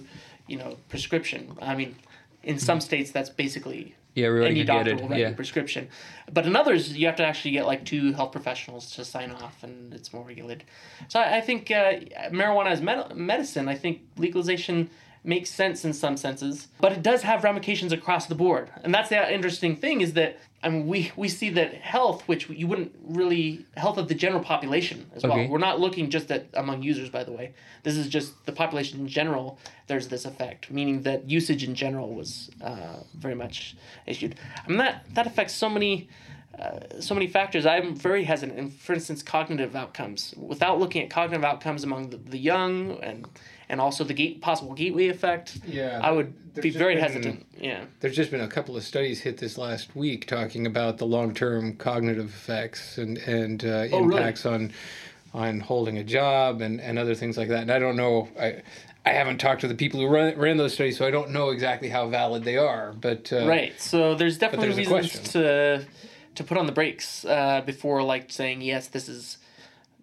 you 0.47 0.57
know, 0.57 0.71
prescription. 0.89 1.41
I 1.61 1.75
mean, 1.75 1.97
in 2.43 2.59
some 2.59 2.81
states 2.81 3.11
that's 3.11 3.29
basically 3.45 3.95
Yeah, 4.15 4.29
already 4.29 4.55
any 4.61 4.65
doctor 4.65 4.95
will 4.97 5.09
write 5.11 5.21
you 5.21 5.27
a 5.27 5.33
prescription. 5.33 5.89
But 6.37 6.47
in 6.47 6.57
others, 6.57 6.97
you 6.99 7.05
have 7.07 7.17
to 7.17 7.27
actually 7.31 7.51
get 7.59 7.67
like 7.73 7.85
two 7.85 8.13
health 8.15 8.33
professionals 8.33 8.85
to 8.97 9.05
sign 9.05 9.31
off, 9.43 9.57
and 9.63 9.93
it's 9.97 10.11
more 10.15 10.25
regulated. 10.33 10.65
So 11.09 11.21
I, 11.21 11.27
I 11.39 11.41
think 11.43 11.71
uh, 11.71 11.93
marijuana 12.41 12.71
as 12.77 12.81
med- 12.81 13.15
medicine. 13.15 13.69
I 13.69 13.77
think 13.83 13.95
legalization 14.17 14.89
makes 15.25 15.51
sense 15.51 15.85
in 15.85 15.93
some 15.93 16.17
senses, 16.17 16.69
but 16.81 16.93
it 16.93 17.03
does 17.03 17.23
have 17.23 17.45
ramifications 17.45 17.93
across 17.93 18.27
the 18.27 18.35
board, 18.35 18.71
and 18.83 18.93
that's 18.95 19.09
the 19.09 19.33
interesting 19.33 19.77
thing 19.77 20.01
is 20.01 20.15
that. 20.15 20.39
I 20.65 20.69
mean, 20.69 20.87
we, 20.87 21.11
we 21.17 21.29
see 21.29 21.51
that 21.51 21.75
health, 21.75 22.23
which 22.29 22.49
you 22.49 22.69
wouldn't 22.69 22.93
really 23.03 23.67
health 23.77 23.99
of 23.99 24.07
the 24.07 24.15
general 24.15 24.45
population 24.45 25.11
as 25.13 25.25
Okay. 25.25 25.41
well. 25.41 25.49
We're 25.49 25.59
not 25.59 25.81
looking 25.81 26.09
just 26.09 26.31
at 26.31 26.47
among 26.55 26.85
users, 26.85 27.11
by 27.11 27.25
the 27.25 27.33
way. 27.33 27.55
This 27.83 27.97
is 27.97 28.07
just 28.09 28.47
the 28.47 28.53
population 28.53 29.01
in 29.01 29.09
general. 29.09 29.59
There's 29.89 30.07
this 30.07 30.25
effect, 30.25 30.71
meaning 30.71 31.03
that 31.03 31.29
usage 31.29 31.65
in 31.65 31.75
general 31.75 32.15
was 32.15 32.49
uh, 32.63 32.99
very 33.19 33.35
much 33.35 33.75
issued. 34.07 34.37
I 34.65 34.69
mean 34.69 34.79
that 34.79 35.05
that 35.15 35.27
affects 35.27 35.53
so 35.53 35.69
many. 35.69 36.09
Uh, 36.57 37.01
so 37.01 37.15
many 37.15 37.27
factors. 37.27 37.65
I'm 37.67 37.97
very 37.97 38.23
hesitant. 38.25 38.75
For 38.75 38.93
instance, 38.93 39.23
cognitive 39.23 39.75
outcomes. 39.75 40.35
Without 40.37 40.79
looking 40.79 41.03
at 41.03 41.09
cognitive 41.11 41.45
outcomes 41.45 41.83
among 41.83 42.11
the, 42.11 42.19
the 42.19 42.39
young 42.39 43.01
and 43.03 43.27
and 43.73 43.81
also 43.81 44.05
the 44.05 44.13
gate 44.15 44.41
possible 44.43 44.75
gateway 44.75 45.09
effect, 45.09 45.59
Yeah, 45.67 45.99
I 46.03 46.13
would 46.13 46.55
be 46.61 46.69
very 46.71 46.95
been- 46.95 47.03
hesitant. 47.03 47.47
Yeah. 47.59 47.87
There's 48.01 48.15
just 48.15 48.31
been 48.31 48.43
a 48.43 48.47
couple 48.49 48.77
of 48.77 48.85
studies 48.85 49.21
hit 49.21 49.39
this 49.39 49.57
last 49.57 49.97
week 49.97 50.27
talking 50.27 50.67
about 50.67 50.99
the 50.99 51.07
long-term 51.07 51.77
cognitive 51.79 52.27
effects 52.29 52.99
and 52.99 53.17
and 53.19 53.65
uh, 53.65 53.87
Oh, 53.91 54.03
really? 54.03 54.19
impacts 54.19 54.45
on 54.47 54.73
on 55.35 55.61
holding 55.61 55.97
a 55.97 56.05
job 56.05 56.61
and, 56.61 56.79
and 56.83 56.99
other 56.99 57.15
things 57.15 57.39
like 57.39 57.49
that. 57.49 57.63
And 57.63 57.73
I 57.73 57.79
don't 57.79 57.97
know. 57.97 58.29
I 58.39 58.63
I 59.07 59.11
haven't 59.11 59.39
talked 59.39 59.63
to 59.63 59.69
the 59.69 59.75
people 59.75 59.99
who 60.01 60.07
ran, 60.07 60.39
ran 60.39 60.59
those 60.59 60.75
studies, 60.75 60.97
so 60.99 61.07
I 61.07 61.11
don't 61.11 61.31
know 61.31 61.49
exactly 61.51 61.89
how 61.89 62.07
valid 62.09 62.45
they 62.45 62.59
are. 62.59 62.93
But 62.93 63.33
uh, 63.33 63.47
Right. 63.49 63.73
So 63.81 64.15
there's 64.15 64.37
definitely 64.37 64.67
there's 64.75 64.79
reasons 64.91 65.33
to 65.33 65.87
to 66.35 66.45
put 66.45 66.59
on 66.59 66.67
the 66.67 66.73
brakes 66.73 67.25
uh, 67.25 67.63
before 67.65 68.03
like 68.03 68.31
saying 68.31 68.61
yes, 68.61 68.89
this 68.89 69.09
is 69.09 69.39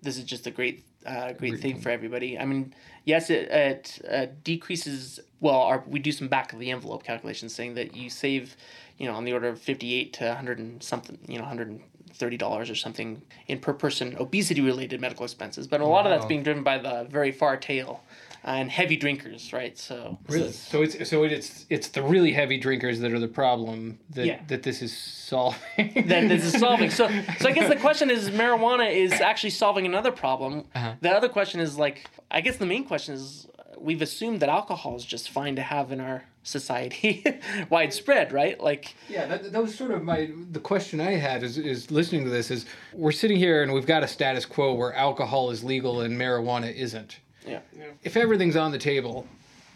this 0.02 0.18
is 0.18 0.24
just 0.24 0.48
a 0.48 0.52
great 0.52 0.84
uh, 1.06 1.34
great 1.34 1.60
thing 1.60 1.80
for 1.80 1.90
everybody. 1.92 2.38
I 2.40 2.46
mean, 2.46 2.74
yes, 3.10 3.30
it 3.30 3.50
it 3.50 4.01
uh, 4.10 4.28
decreases. 4.44 5.20
Well, 5.42 5.56
our, 5.56 5.84
we 5.88 6.00
do 6.00 6.12
some 6.12 6.28
back 6.28 6.54
of 6.54 6.60
the 6.60 6.70
envelope 6.72 7.04
calculations 7.04 7.54
saying 7.56 7.74
that 7.75 7.96
you 7.96 8.10
save, 8.10 8.56
you 8.98 9.08
know, 9.08 9.16
on 9.16 9.25
the 9.25 9.34
order 9.34 9.48
of 9.50 9.60
fifty 9.60 9.96
eight 9.96 10.13
to 10.13 10.34
hundred 10.34 10.60
and 10.60 10.82
something, 10.82 11.18
you 11.28 11.39
know, 11.39 11.46
hundred 11.46 11.70
and 11.70 11.82
thirty 12.13 12.38
dollars 12.38 12.70
or 12.70 12.75
something 12.75 13.22
in 13.48 13.60
per 13.60 13.74
person 13.74 14.16
obesity 14.20 14.62
related 14.62 15.01
medical 15.01 15.25
expenses. 15.25 15.68
But 15.68 15.82
a 15.82 15.86
lot 15.86 16.06
of 16.06 16.12
that's 16.12 16.25
being 16.25 16.44
driven 16.44 16.63
by 16.63 16.78
the 16.78 17.08
very 17.10 17.32
far 17.32 17.58
tail. 17.58 18.04
Uh, 18.43 18.48
And 18.50 18.72
heavy 18.72 18.96
drinkers, 18.98 19.53
right? 19.53 19.77
So 19.77 20.17
Really? 20.27 20.51
So 20.51 20.81
it's 20.81 21.10
so 21.10 21.24
it's 21.24 21.65
it's 21.69 21.89
the 21.89 22.01
really 22.01 22.31
heavy 22.34 22.58
drinkers 22.58 23.00
that 23.00 23.12
are 23.12 23.19
the 23.19 23.27
problem 23.27 24.00
that 24.12 24.25
Yeah. 24.25 24.39
that 24.48 24.63
this 24.63 24.81
is 24.81 24.96
solving. 24.96 25.60
that 26.08 26.27
this 26.29 26.43
is 26.46 26.60
solving. 26.60 26.89
So, 26.89 27.08
so 27.39 27.50
I 27.50 27.51
guess 27.51 27.69
the 27.69 27.75
question 27.79 28.10
is, 28.10 28.29
marijuana 28.29 28.91
is 28.91 29.13
actually 29.13 29.51
solving 29.51 29.86
another 29.86 30.12
problem. 30.12 30.65
Uh-huh. 30.75 30.93
The 31.01 31.12
other 31.12 31.29
question 31.29 31.60
is 31.60 31.77
like, 31.77 32.10
I 32.31 32.41
guess 32.41 32.58
the 32.58 32.65
main 32.65 32.84
question 32.86 33.15
is, 33.15 33.48
we've 33.77 34.01
assumed 34.01 34.41
that 34.41 34.50
alcohol 34.50 34.96
is 34.96 35.05
just 35.05 35.29
fine 35.29 35.55
to 35.55 35.62
have 35.62 35.91
in 35.91 36.00
our 36.01 36.24
society, 36.43 37.24
widespread, 37.69 38.31
right? 38.31 38.60
Like, 38.60 38.96
Yeah, 39.08 39.25
that, 39.27 39.51
that 39.51 39.62
was 39.62 39.75
sort 39.75 39.91
of 39.91 40.03
my 40.03 40.31
the 40.51 40.60
question 40.60 41.00
I 41.00 41.12
had 41.12 41.43
is 41.43 41.58
is 41.58 41.91
listening 41.91 42.24
to 42.25 42.29
this 42.29 42.50
is 42.51 42.65
we're 42.93 43.12
sitting 43.12 43.38
here 43.38 43.62
and 43.63 43.72
we've 43.74 43.86
got 43.86 44.03
a 44.03 44.08
status 44.08 44.46
quo 44.46 44.74
where 44.74 44.93
alcohol 44.93 45.51
is 45.51 45.63
legal 45.63 46.01
and 46.01 46.19
marijuana 46.19 46.74
isn't. 46.74 47.19
Yeah, 47.46 47.60
If 48.03 48.17
everything's 48.17 48.55
on 48.55 48.72
the 48.72 48.77
table, 48.77 49.27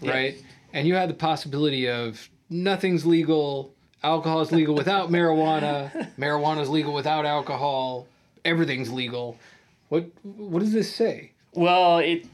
right, 0.02 0.36
and 0.74 0.88
you 0.88 0.96
had 0.96 1.10
the 1.10 1.14
possibility 1.14 1.90
of 1.90 2.30
nothing's 2.50 3.06
legal, 3.06 3.74
alcohol 4.04 4.42
is 4.42 4.52
legal 4.52 4.76
without 4.76 5.10
marijuana, 5.18 6.10
marijuana's 6.18 6.70
legal 6.70 6.94
without 6.94 7.26
alcohol, 7.26 8.08
everything's 8.46 8.92
legal. 8.92 9.38
What 9.90 10.06
what 10.24 10.60
does 10.60 10.74
this 10.74 10.94
say? 10.94 11.32
Well, 11.54 12.00
it, 12.00 12.26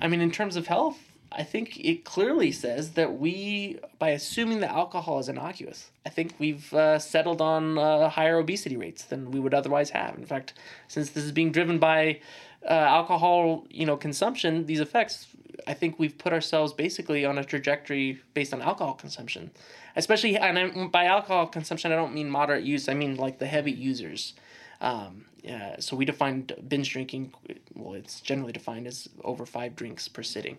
I 0.00 0.08
mean, 0.08 0.20
in 0.20 0.30
terms 0.30 0.56
of 0.56 0.66
health, 0.66 0.98
I 1.32 1.42
think 1.42 1.78
it 1.78 2.04
clearly 2.04 2.52
says 2.52 2.92
that 2.92 3.18
we, 3.18 3.78
by 3.98 4.10
assuming 4.10 4.60
that 4.60 4.70
alcohol 4.70 5.18
is 5.18 5.28
innocuous, 5.28 5.90
I 6.04 6.08
think 6.08 6.34
we've 6.38 6.72
uh, 6.72 6.98
settled 6.98 7.40
on 7.40 7.78
uh, 7.78 8.08
higher 8.08 8.38
obesity 8.38 8.76
rates 8.76 9.04
than 9.04 9.30
we 9.30 9.40
would 9.40 9.52
otherwise 9.52 9.90
have. 9.90 10.16
In 10.16 10.24
fact, 10.24 10.54
since 10.88 11.10
this 11.10 11.24
is 11.24 11.32
being 11.32 11.50
driven 11.52 11.78
by 11.78 12.20
uh, 12.64 12.72
alcohol, 12.72 13.66
you 13.70 13.86
know, 13.86 13.96
consumption, 13.96 14.66
these 14.66 14.80
effects, 14.80 15.26
I 15.66 15.74
think 15.74 15.98
we've 15.98 16.16
put 16.16 16.32
ourselves 16.32 16.72
basically 16.72 17.24
on 17.24 17.38
a 17.38 17.44
trajectory 17.44 18.20
based 18.34 18.54
on 18.54 18.62
alcohol 18.62 18.94
consumption, 18.94 19.50
especially, 19.96 20.36
and 20.36 20.58
I, 20.58 20.86
by 20.86 21.06
alcohol 21.06 21.46
consumption, 21.46 21.92
I 21.92 21.96
don't 21.96 22.14
mean 22.14 22.30
moderate 22.30 22.64
use. 22.64 22.88
I 22.88 22.94
mean 22.94 23.16
like 23.16 23.38
the 23.38 23.46
heavy 23.46 23.72
users. 23.72 24.34
Um, 24.80 25.24
yeah, 25.46 25.76
so 25.78 25.96
we 25.96 26.04
defined 26.04 26.52
binge 26.68 26.90
drinking. 26.92 27.32
Well, 27.74 27.94
it's 27.94 28.20
generally 28.20 28.52
defined 28.52 28.86
as 28.86 29.08
over 29.24 29.46
five 29.46 29.76
drinks 29.76 30.08
per 30.08 30.22
sitting. 30.22 30.58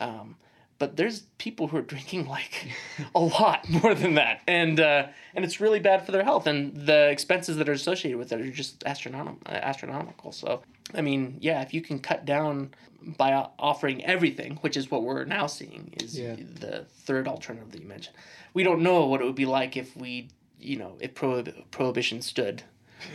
Um, 0.00 0.36
but 0.78 0.96
there's 0.96 1.20
people 1.38 1.68
who 1.68 1.78
are 1.78 1.82
drinking 1.94 2.26
like 2.26 2.68
a 3.14 3.20
lot 3.20 3.68
more 3.68 3.94
than 3.94 4.14
that, 4.14 4.42
and 4.46 4.78
uh, 4.78 5.06
and 5.34 5.44
it's 5.44 5.60
really 5.60 5.80
bad 5.80 6.04
for 6.06 6.12
their 6.12 6.22
health, 6.24 6.46
and 6.46 6.86
the 6.86 7.08
expenses 7.10 7.56
that 7.56 7.68
are 7.68 7.72
associated 7.72 8.18
with 8.18 8.32
it 8.32 8.40
are 8.40 8.50
just 8.50 8.84
astronomical. 8.84 9.40
Astronomical. 9.46 10.32
So, 10.32 10.62
I 10.94 11.00
mean, 11.00 11.38
yeah, 11.40 11.62
if 11.62 11.72
you 11.74 11.80
can 11.82 11.98
cut 11.98 12.24
down 12.26 12.70
by 13.16 13.32
offering 13.58 14.04
everything, 14.04 14.56
which 14.62 14.76
is 14.76 14.90
what 14.90 15.02
we're 15.02 15.24
now 15.24 15.46
seeing, 15.46 15.94
is 16.02 16.18
Yeah. 16.18 16.34
the 16.36 16.84
third 17.04 17.26
alternative 17.28 17.70
that 17.72 17.80
you 17.82 17.88
mentioned. 17.88 18.16
We 18.52 18.62
don't 18.64 18.82
know 18.82 19.06
what 19.06 19.20
it 19.20 19.24
would 19.24 19.34
be 19.36 19.46
like 19.46 19.76
if 19.76 19.96
we, 19.96 20.28
you 20.58 20.76
know, 20.76 20.96
if 21.00 21.14
prohib- 21.14 21.64
prohibition 21.70 22.20
stood 22.20 22.64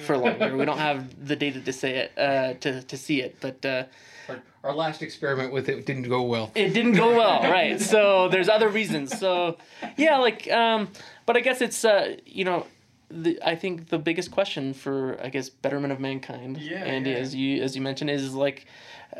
for 0.05 0.17
longer. 0.17 0.55
we 0.55 0.65
don't 0.65 0.77
have 0.77 1.25
the 1.27 1.35
data 1.35 1.59
to 1.61 1.73
say 1.73 1.95
it, 1.97 2.11
uh, 2.17 2.53
to 2.61 2.81
to 2.83 2.97
see 2.97 3.21
it, 3.21 3.37
but. 3.41 3.65
Uh, 3.65 3.83
Our, 4.29 4.41
our 4.63 4.75
last 4.75 5.01
experiment 5.01 5.51
with 5.51 5.67
it 5.69 5.85
didn't 5.85 6.07
go 6.07 6.21
well. 6.21 6.51
it 6.55 6.69
didn't 6.73 6.93
go 6.93 7.09
well, 7.17 7.41
right? 7.43 7.81
So 7.81 8.29
there's 8.29 8.47
other 8.49 8.69
reasons. 8.69 9.17
So 9.19 9.57
yeah, 9.97 10.17
like, 10.17 10.49
um, 10.51 10.89
but 11.25 11.35
I 11.35 11.39
guess 11.41 11.61
it's 11.61 11.83
uh, 11.83 12.15
you 12.25 12.45
know, 12.45 12.65
the, 13.09 13.39
I 13.45 13.55
think 13.55 13.89
the 13.89 13.97
biggest 13.97 14.31
question 14.31 14.73
for 14.73 15.17
I 15.23 15.29
guess 15.29 15.49
betterment 15.49 15.91
of 15.91 15.99
mankind, 15.99 16.57
Yeah, 16.57 16.83
and 16.85 17.05
yeah. 17.07 17.15
as 17.15 17.33
you 17.35 17.61
as 17.63 17.75
you 17.75 17.81
mentioned, 17.81 18.09
is 18.11 18.33
like 18.35 18.65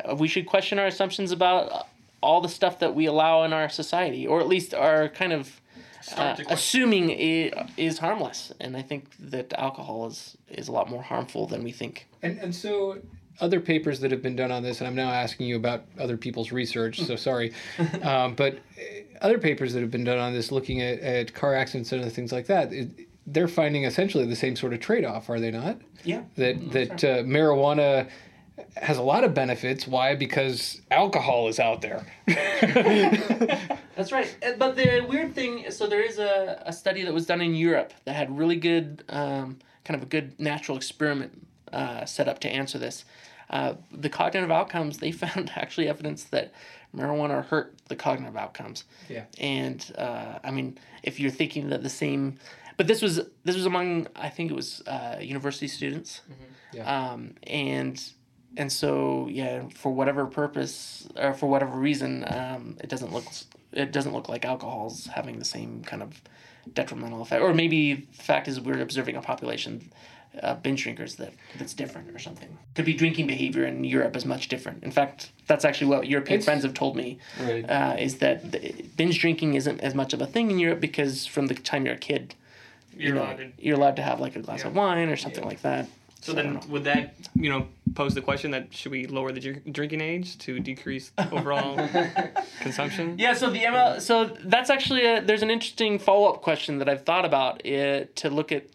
uh, 0.04 0.14
we 0.14 0.28
should 0.28 0.46
question 0.46 0.78
our 0.78 0.86
assumptions 0.86 1.32
about 1.32 1.72
uh, 1.72 1.82
all 2.22 2.40
the 2.40 2.48
stuff 2.48 2.78
that 2.78 2.94
we 2.94 3.06
allow 3.06 3.42
in 3.44 3.52
our 3.52 3.68
society, 3.68 4.26
or 4.26 4.40
at 4.40 4.46
least 4.48 4.72
our 4.74 5.08
kind 5.08 5.32
of. 5.32 5.60
Uh, 6.02 6.12
Start 6.12 6.36
to 6.38 6.44
question. 6.44 6.58
assuming 6.58 7.10
it 7.10 7.54
is 7.76 7.98
harmless, 7.98 8.52
and 8.60 8.76
I 8.76 8.82
think 8.82 9.06
that 9.20 9.52
alcohol 9.52 10.06
is 10.06 10.36
is 10.48 10.68
a 10.68 10.72
lot 10.72 10.90
more 10.90 11.02
harmful 11.02 11.46
than 11.46 11.62
we 11.62 11.72
think. 11.72 12.08
And 12.22 12.38
and 12.38 12.54
so 12.54 12.98
other 13.40 13.60
papers 13.60 14.00
that 14.00 14.10
have 14.10 14.22
been 14.22 14.36
done 14.36 14.50
on 14.50 14.62
this, 14.62 14.80
and 14.80 14.88
I'm 14.88 14.94
now 14.96 15.10
asking 15.10 15.46
you 15.46 15.56
about 15.56 15.84
other 15.98 16.16
people's 16.16 16.52
research, 16.52 17.00
so 17.00 17.16
sorry, 17.30 17.52
um, 18.02 18.34
but 18.34 18.54
uh, 18.54 18.82
other 19.20 19.38
papers 19.38 19.72
that 19.74 19.80
have 19.80 19.90
been 19.90 20.04
done 20.04 20.18
on 20.18 20.32
this, 20.32 20.50
looking 20.52 20.80
at, 20.80 20.98
at 21.00 21.32
car 21.34 21.54
accidents 21.54 21.92
and 21.92 22.02
other 22.02 22.10
things 22.10 22.32
like 22.32 22.46
that, 22.46 22.72
it, 22.72 22.88
they're 23.26 23.48
finding 23.48 23.84
essentially 23.84 24.26
the 24.26 24.36
same 24.36 24.56
sort 24.56 24.72
of 24.72 24.80
trade-off, 24.80 25.30
are 25.30 25.38
they 25.38 25.50
not? 25.50 25.78
Yeah. 26.04 26.22
That 26.36 26.72
that 26.72 27.04
uh, 27.04 27.22
marijuana 27.22 28.08
has 28.76 28.98
a 28.98 29.02
lot 29.02 29.24
of 29.24 29.34
benefits. 29.34 29.86
Why? 29.86 30.14
Because 30.14 30.80
alcohol 30.90 31.48
is 31.48 31.58
out 31.60 31.80
there. 31.82 32.06
That's 33.96 34.12
right. 34.12 34.34
Uh, 34.44 34.52
But 34.58 34.76
the 34.76 35.04
weird 35.08 35.34
thing, 35.34 35.70
so 35.70 35.86
there 35.86 36.00
is 36.02 36.18
a, 36.18 36.62
a 36.66 36.72
study 36.72 37.02
that 37.04 37.12
was 37.12 37.26
done 37.26 37.40
in 37.40 37.54
Europe 37.54 37.92
that 38.04 38.14
had 38.16 38.36
really 38.36 38.56
good, 38.56 39.04
um, 39.08 39.58
kind 39.84 39.96
of 39.96 40.02
a 40.02 40.06
good 40.06 40.38
natural 40.40 40.76
experiment 40.76 41.46
uh, 41.72 42.04
set 42.04 42.28
up 42.28 42.38
to 42.40 42.48
answer 42.48 42.78
this. 42.78 43.04
Uh, 43.50 43.74
the 43.90 44.08
cognitive 44.08 44.50
outcomes 44.50 44.98
they 44.98 45.12
found 45.24 45.50
actually 45.56 45.88
evidence 45.88 46.24
that 46.24 46.52
marijuana 46.96 47.44
hurt 47.44 47.74
the 47.88 47.96
cognitive 47.96 48.36
outcomes. 48.36 48.84
Yeah. 49.08 49.24
And 49.38 49.84
uh, 49.98 50.38
I 50.44 50.50
mean, 50.50 50.78
if 51.02 51.18
you're 51.20 51.30
thinking 51.30 51.70
that 51.70 51.82
the 51.82 51.90
same, 51.90 52.38
but 52.76 52.86
this 52.86 53.02
was 53.02 53.20
this 53.44 53.56
was 53.56 53.66
among 53.66 54.06
I 54.16 54.28
think 54.30 54.50
it 54.50 54.54
was 54.54 54.82
uh, 54.86 55.18
university 55.20 55.68
students, 55.68 56.22
Yeah. 56.72 56.84
um, 57.12 57.34
and 57.46 58.02
and 58.56 58.70
so 58.72 59.28
yeah, 59.30 59.62
for 59.74 59.92
whatever 59.92 60.26
purpose 60.26 61.08
or 61.16 61.34
for 61.34 61.46
whatever 61.48 61.76
reason, 61.78 62.24
um, 62.28 62.76
it 62.80 62.88
doesn't 62.88 63.12
look 63.12 63.24
it 63.72 63.92
doesn't 63.92 64.12
look 64.12 64.28
like 64.28 64.44
alcohol's 64.44 65.06
having 65.06 65.38
the 65.38 65.44
same 65.44 65.82
kind 65.84 66.02
of 66.02 66.20
detrimental 66.74 67.22
effect, 67.22 67.42
or 67.42 67.52
maybe 67.54 67.94
the 67.94 68.22
fact 68.22 68.46
is 68.48 68.60
we're 68.60 68.80
observing 68.80 69.16
a 69.16 69.22
population. 69.22 69.90
Uh, 70.42 70.54
binge 70.54 70.82
drinkers 70.82 71.16
that 71.16 71.30
that's 71.58 71.74
different 71.74 72.08
or 72.08 72.18
something 72.18 72.48
could 72.74 72.86
be 72.86 72.94
drinking 72.94 73.26
behavior 73.26 73.66
in 73.66 73.84
Europe 73.84 74.16
is 74.16 74.24
much 74.24 74.48
different. 74.48 74.82
In 74.82 74.90
fact, 74.90 75.30
that's 75.46 75.62
actually 75.62 75.88
what 75.88 76.06
European 76.06 76.36
It's- 76.38 76.46
friends 76.46 76.62
have 76.62 76.72
told 76.72 76.96
me 76.96 77.18
Right. 77.38 77.68
uh, 77.68 77.96
is 77.98 78.16
that 78.20 78.50
the, 78.50 78.72
binge 78.96 79.18
drinking 79.20 79.52
isn't 79.60 79.80
as 79.82 79.94
much 79.94 80.14
of 80.14 80.22
a 80.22 80.26
thing 80.26 80.50
in 80.50 80.58
Europe 80.58 80.80
because 80.80 81.26
from 81.26 81.48
the 81.48 81.54
time 81.54 81.84
you're 81.84 81.96
a 81.96 81.98
kid, 81.98 82.34
you 82.96 83.08
You're 83.08 83.14
know, 83.16 83.24
allowed 83.24 83.36
to. 83.36 83.52
you're 83.58 83.76
allowed 83.76 83.96
to 83.96 84.02
have 84.02 84.20
like 84.20 84.34
a 84.34 84.40
glass 84.40 84.64
of 84.64 84.74
wine 84.74 85.10
or 85.10 85.16
something 85.16 85.44
like 85.44 85.60
that. 85.60 85.86
So 86.22 86.32
then, 86.32 86.60
would 86.68 86.84
that 86.84 87.16
you 87.34 87.50
know 87.50 87.66
pose 87.94 88.14
the 88.14 88.22
question 88.22 88.52
that 88.52 88.72
should 88.72 88.92
we 88.92 89.06
lower 89.08 89.32
the 89.32 89.40
dr- 89.40 89.72
drinking 89.72 90.00
age 90.00 90.38
to 90.38 90.60
decrease 90.60 91.10
overall 91.32 91.76
consumption? 92.60 93.18
Yeah, 93.18 93.34
so 93.34 93.50
the 93.50 93.58
ML, 93.58 94.00
so 94.00 94.26
that's 94.44 94.70
actually 94.70 95.04
a, 95.04 95.20
there's 95.20 95.42
an 95.42 95.50
interesting 95.50 95.98
follow 95.98 96.32
up 96.32 96.40
question 96.40 96.78
that 96.78 96.88
I've 96.88 97.04
thought 97.04 97.24
about 97.24 97.66
uh, 97.66 98.04
to 98.14 98.30
look 98.30 98.52
at, 98.52 98.66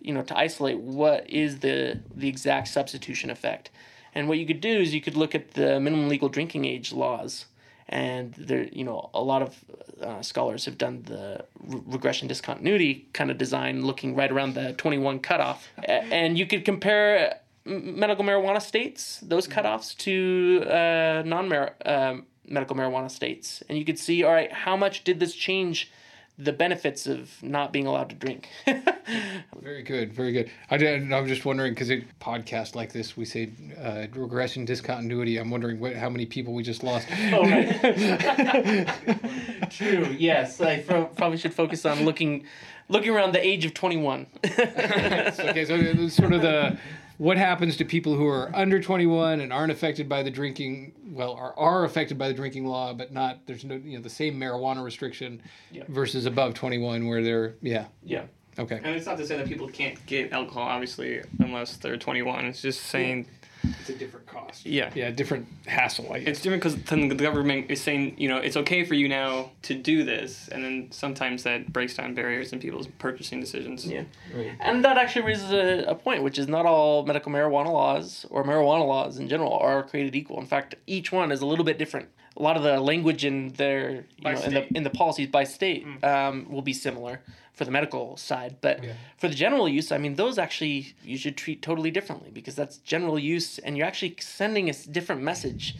you 0.00 0.14
know, 0.14 0.22
to 0.22 0.38
isolate 0.38 0.78
what 0.78 1.28
is 1.28 1.58
the 1.58 2.00
the 2.14 2.28
exact 2.28 2.68
substitution 2.68 3.28
effect, 3.28 3.68
and 4.14 4.26
what 4.26 4.38
you 4.38 4.46
could 4.46 4.62
do 4.62 4.80
is 4.80 4.94
you 4.94 5.02
could 5.02 5.16
look 5.16 5.34
at 5.34 5.52
the 5.52 5.78
minimum 5.78 6.08
legal 6.08 6.30
drinking 6.30 6.64
age 6.64 6.94
laws, 6.94 7.44
and 7.88 8.34
there, 8.34 8.64
you 8.72 8.84
know, 8.84 9.10
a 9.14 9.22
lot 9.22 9.42
of 9.42 9.64
uh, 10.00 10.20
scholars 10.22 10.64
have 10.64 10.76
done 10.76 11.02
the 11.04 11.44
re- 11.60 11.82
regression 11.86 12.28
discontinuity 12.28 13.08
kind 13.12 13.30
of 13.30 13.38
design, 13.38 13.84
looking 13.86 14.14
right 14.14 14.30
around 14.30 14.54
the 14.54 14.72
21 14.74 15.20
cutoff, 15.20 15.68
A- 15.78 15.90
and 15.90 16.38
you 16.38 16.46
could 16.46 16.64
compare 16.64 17.40
medical 17.64 18.24
marijuana 18.24 18.60
states, 18.60 19.20
those 19.22 19.46
cutoffs, 19.48 19.96
to 19.98 20.64
uh, 20.68 21.22
non 21.24 21.52
um, 21.84 22.26
medical 22.48 22.76
marijuana 22.76 23.10
states, 23.10 23.62
and 23.68 23.78
you 23.78 23.84
could 23.84 23.98
see, 23.98 24.22
all 24.22 24.32
right, 24.32 24.52
how 24.52 24.76
much 24.76 25.04
did 25.04 25.20
this 25.20 25.34
change 25.34 25.90
the 26.38 26.52
benefits 26.52 27.06
of 27.06 27.42
not 27.42 27.72
being 27.72 27.86
allowed 27.86 28.10
to 28.10 28.16
drink? 28.16 28.48
Very 29.62 29.82
good, 29.82 30.12
very 30.12 30.32
good. 30.32 30.50
I 30.70 30.76
did, 30.76 31.12
I'm 31.12 31.26
just 31.26 31.44
wondering 31.44 31.72
because 31.72 31.90
a 31.90 32.04
podcast 32.20 32.74
like 32.74 32.92
this, 32.92 33.16
we 33.16 33.24
say 33.24 33.50
uh, 33.80 34.06
regression 34.12 34.64
discontinuity. 34.64 35.38
I'm 35.38 35.50
wondering 35.50 35.80
what, 35.80 35.96
how 35.96 36.08
many 36.08 36.26
people 36.26 36.54
we 36.54 36.62
just 36.62 36.82
lost. 36.84 37.08
oh, 37.32 37.42
right. 37.42 38.90
True. 39.70 40.14
Yes, 40.18 40.60
I 40.60 40.80
pro- 40.80 41.06
probably 41.06 41.38
should 41.38 41.54
focus 41.54 41.84
on 41.86 42.04
looking, 42.04 42.44
looking 42.88 43.10
around 43.10 43.32
the 43.32 43.44
age 43.44 43.64
of 43.64 43.74
21. 43.74 44.26
okay, 44.44 45.64
so 45.64 45.74
it's 45.74 46.14
sort 46.14 46.32
of 46.32 46.42
the 46.42 46.78
what 47.18 47.36
happens 47.38 47.76
to 47.78 47.84
people 47.84 48.14
who 48.14 48.26
are 48.26 48.50
under 48.54 48.80
21 48.80 49.40
and 49.40 49.52
aren't 49.52 49.72
affected 49.72 50.08
by 50.08 50.22
the 50.22 50.30
drinking 50.30 50.92
well 51.12 51.32
are, 51.34 51.54
are 51.58 51.84
affected 51.84 52.18
by 52.18 52.28
the 52.28 52.34
drinking 52.34 52.66
law 52.66 52.92
but 52.92 53.12
not 53.12 53.46
there's 53.46 53.64
no 53.64 53.74
you 53.76 53.96
know 53.96 54.02
the 54.02 54.10
same 54.10 54.38
marijuana 54.38 54.84
restriction 54.84 55.40
Yeah. 55.70 55.84
versus 55.88 56.26
above 56.26 56.54
21 56.54 57.06
where 57.06 57.22
they're 57.22 57.54
yeah 57.62 57.86
yeah. 58.02 58.24
okay 58.58 58.76
And 58.82 58.94
it's 58.94 59.06
not 59.06 59.16
to 59.18 59.26
say 59.26 59.36
that 59.36 59.46
people 59.48 59.68
can't 59.68 60.04
get 60.06 60.32
alcohol, 60.32 60.64
obviously, 60.64 61.22
unless 61.40 61.76
they're 61.78 61.96
21. 61.96 62.44
It's 62.46 62.62
just 62.62 62.82
saying, 62.84 63.26
it's 63.80 63.90
a 63.90 63.94
different 63.94 64.26
cost 64.26 64.66
yeah. 64.66 64.90
yeah 64.94 65.10
different 65.10 65.46
hassle 65.66 66.06
I 66.12 66.18
guess. 66.20 66.28
It's 66.28 66.40
different 66.40 66.62
because 66.62 66.82
then 66.84 67.08
the 67.08 67.14
government 67.14 67.70
is 67.70 67.80
saying, 67.80 68.14
you 68.18 68.28
know, 68.28 68.38
it's 68.38 68.56
okay 68.56 68.84
for 68.84 68.94
you 68.94 69.08
now 69.08 69.50
to 69.62 69.74
do 69.74 70.04
this, 70.04 70.48
and 70.48 70.64
then 70.64 70.88
sometimes 70.90 71.42
that 71.44 71.72
breaks 71.72 71.94
down 71.94 72.14
barriers 72.14 72.52
in 72.52 72.58
people's 72.58 72.86
purchasing 72.98 73.40
decisions. 73.40 73.86
Yeah. 73.86 74.04
Right. 74.34 74.56
And 74.60 74.84
that 74.84 74.96
actually 74.96 75.22
raises 75.22 75.52
a, 75.52 75.84
a 75.88 75.94
point, 75.94 76.22
which 76.22 76.38
is 76.38 76.48
not 76.48 76.66
all 76.66 77.04
medical 77.04 77.32
marijuana 77.32 77.72
laws 77.72 78.26
or 78.30 78.44
marijuana 78.44 78.86
laws 78.86 79.18
in 79.18 79.28
general 79.28 79.54
are 79.54 79.82
created 79.82 80.14
equal. 80.14 80.38
In 80.40 80.46
fact, 80.46 80.74
each 80.86 81.12
one 81.12 81.32
is 81.32 81.40
a 81.40 81.46
little 81.46 81.64
bit 81.64 81.78
different. 81.78 82.08
A 82.36 82.42
lot 82.42 82.56
of 82.56 82.62
the 82.62 82.78
language 82.80 83.24
in 83.24 83.48
their, 83.50 84.04
you 84.16 84.22
By 84.22 84.34
know, 84.34 84.40
in 84.42 84.54
the 84.54 84.76
in 84.76 84.82
the 84.82 84.90
policies 84.90 85.28
by 85.28 85.44
state 85.44 85.86
um, 86.04 86.46
will 86.50 86.62
be 86.62 86.74
similar 86.74 87.22
for 87.56 87.64
the 87.64 87.70
medical 87.70 88.16
side, 88.18 88.56
but 88.60 88.84
Yeah. 88.84 88.92
for 89.16 89.28
the 89.28 89.34
general 89.34 89.66
use, 89.68 89.90
I 89.90 89.98
mean, 89.98 90.14
those 90.14 90.38
actually 90.38 90.94
you 91.02 91.16
should 91.16 91.36
treat 91.36 91.62
totally 91.62 91.90
differently 91.90 92.30
because 92.30 92.54
that's 92.54 92.76
general 92.78 93.18
use, 93.18 93.58
and 93.58 93.76
you're 93.76 93.86
actually 93.86 94.14
sending 94.20 94.68
a 94.70 94.74
different 94.96 95.22
message. 95.22 95.74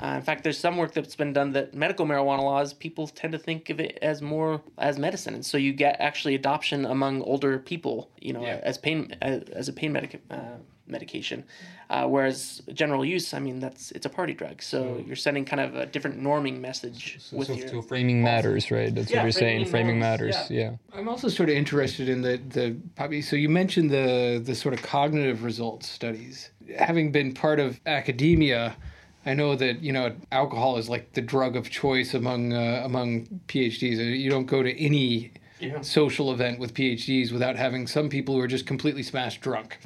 Uh, 0.00 0.08
in 0.16 0.22
fact, 0.22 0.44
there's 0.44 0.58
some 0.58 0.76
work 0.76 0.92
that's 0.92 1.16
been 1.16 1.32
done 1.32 1.52
that 1.52 1.74
medical 1.74 2.06
marijuana 2.06 2.42
laws 2.42 2.72
people 2.74 3.08
tend 3.08 3.32
to 3.32 3.38
think 3.38 3.70
of 3.70 3.80
it 3.80 3.98
as 4.02 4.22
more 4.22 4.62
as 4.78 4.98
medicine, 4.98 5.34
and 5.34 5.44
so 5.44 5.56
you 5.58 5.72
get 5.72 5.96
actually 6.00 6.34
adoption 6.34 6.84
among 6.86 7.22
older 7.22 7.58
people, 7.58 8.08
you 8.20 8.32
know, 8.32 8.42
Yeah. 8.42 8.60
as 8.62 8.78
pain 8.78 9.16
as, 9.20 9.42
as 9.60 9.68
a 9.68 9.72
pain 9.72 9.92
medic, 9.92 10.20
uh, 10.30 10.58
medication. 10.88 11.44
Uh, 11.88 12.06
whereas 12.06 12.62
general 12.72 13.04
use, 13.04 13.32
I 13.32 13.38
mean, 13.38 13.60
that's 13.60 13.92
it's 13.92 14.06
a 14.06 14.08
party 14.08 14.34
drug, 14.34 14.60
so 14.62 15.02
you're 15.06 15.16
sending 15.16 15.44
kind 15.44 15.60
of 15.60 15.76
a 15.76 15.86
different 15.86 16.20
norming 16.20 16.60
message 16.60 17.18
So, 17.20 17.36
with 17.36 17.46
so, 17.48 17.54
your. 17.54 17.68
so 17.68 17.82
framing 17.82 18.22
matters, 18.22 18.70
right? 18.70 18.92
That's 18.94 19.10
Yeah, 19.10 19.18
what 19.18 19.22
you're 19.24 19.32
saying. 19.32 19.58
framing 19.66 19.70
Framing 19.70 19.98
matters, 20.00 20.34
matters. 20.34 20.50
Yeah. 20.50 20.72
I'm 20.92 21.08
also 21.08 21.28
sort 21.28 21.48
of 21.48 21.54
interested 21.56 22.08
in 22.08 22.22
the 22.22 22.38
the 22.48 22.76
probably 22.96 23.22
so 23.22 23.36
you 23.36 23.48
mentioned 23.48 23.90
the 23.90 24.42
the 24.44 24.54
sort 24.54 24.74
of 24.74 24.82
cognitive 24.82 25.44
results 25.44 25.88
studies. 25.88 26.50
Having 26.76 27.12
been 27.12 27.32
part 27.32 27.60
of 27.60 27.80
academia, 27.86 28.76
I 29.24 29.34
know 29.34 29.54
that 29.56 29.82
you 29.82 29.92
know 29.92 30.14
alcohol 30.32 30.76
is 30.78 30.88
like 30.88 31.12
the 31.12 31.22
drug 31.22 31.54
of 31.56 31.70
choice 31.70 32.14
among 32.14 32.52
uh, 32.52 32.82
among 32.84 33.26
PhDs. 33.46 33.98
You 34.18 34.30
don't 34.30 34.46
go 34.46 34.62
to 34.64 34.72
any 34.80 35.32
Yeah. 35.58 35.80
social 35.80 36.32
event 36.32 36.58
with 36.58 36.74
PhDs 36.74 37.32
without 37.32 37.56
having 37.56 37.86
some 37.86 38.10
people 38.10 38.34
who 38.34 38.40
are 38.40 38.46
just 38.46 38.66
completely 38.66 39.02
smashed 39.02 39.40
drunk. 39.40 39.78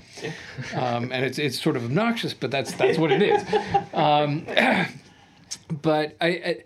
Um, 0.75 1.13
and 1.13 1.25
it's 1.25 1.39
it's 1.39 1.61
sort 1.61 1.77
of 1.77 1.85
obnoxious, 1.85 2.35
but 2.35 2.51
that's 2.51 2.73
that's 2.73 2.99
what 2.99 3.13
it 3.13 3.23
is. 3.23 3.43
Um, 3.95 4.47
but 5.83 6.17
I, 6.21 6.29
I 6.29 6.57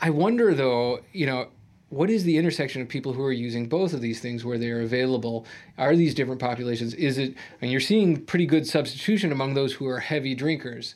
I 0.00 0.10
wonder 0.10 0.54
though, 0.54 1.00
you 1.12 1.26
know, 1.26 1.48
what 1.90 2.10
is 2.10 2.24
the 2.24 2.36
intersection 2.36 2.82
of 2.82 2.88
people 2.88 3.14
who 3.14 3.22
are 3.22 3.32
using 3.32 3.68
both 3.68 3.92
of 3.92 4.00
these 4.00 4.20
things 4.20 4.44
where 4.44 4.58
they're 4.58 4.82
available? 4.82 5.46
Are 5.78 5.96
these 5.96 6.14
different 6.14 6.40
populations? 6.40 6.94
Is 6.94 7.18
it 7.18 7.34
and 7.60 7.70
you're 7.70 7.80
seeing 7.80 8.24
pretty 8.24 8.46
good 8.46 8.66
substitution 8.66 9.32
among 9.32 9.54
those 9.54 9.74
who 9.74 9.86
are 9.86 10.00
heavy 10.00 10.34
drinkers. 10.34 10.94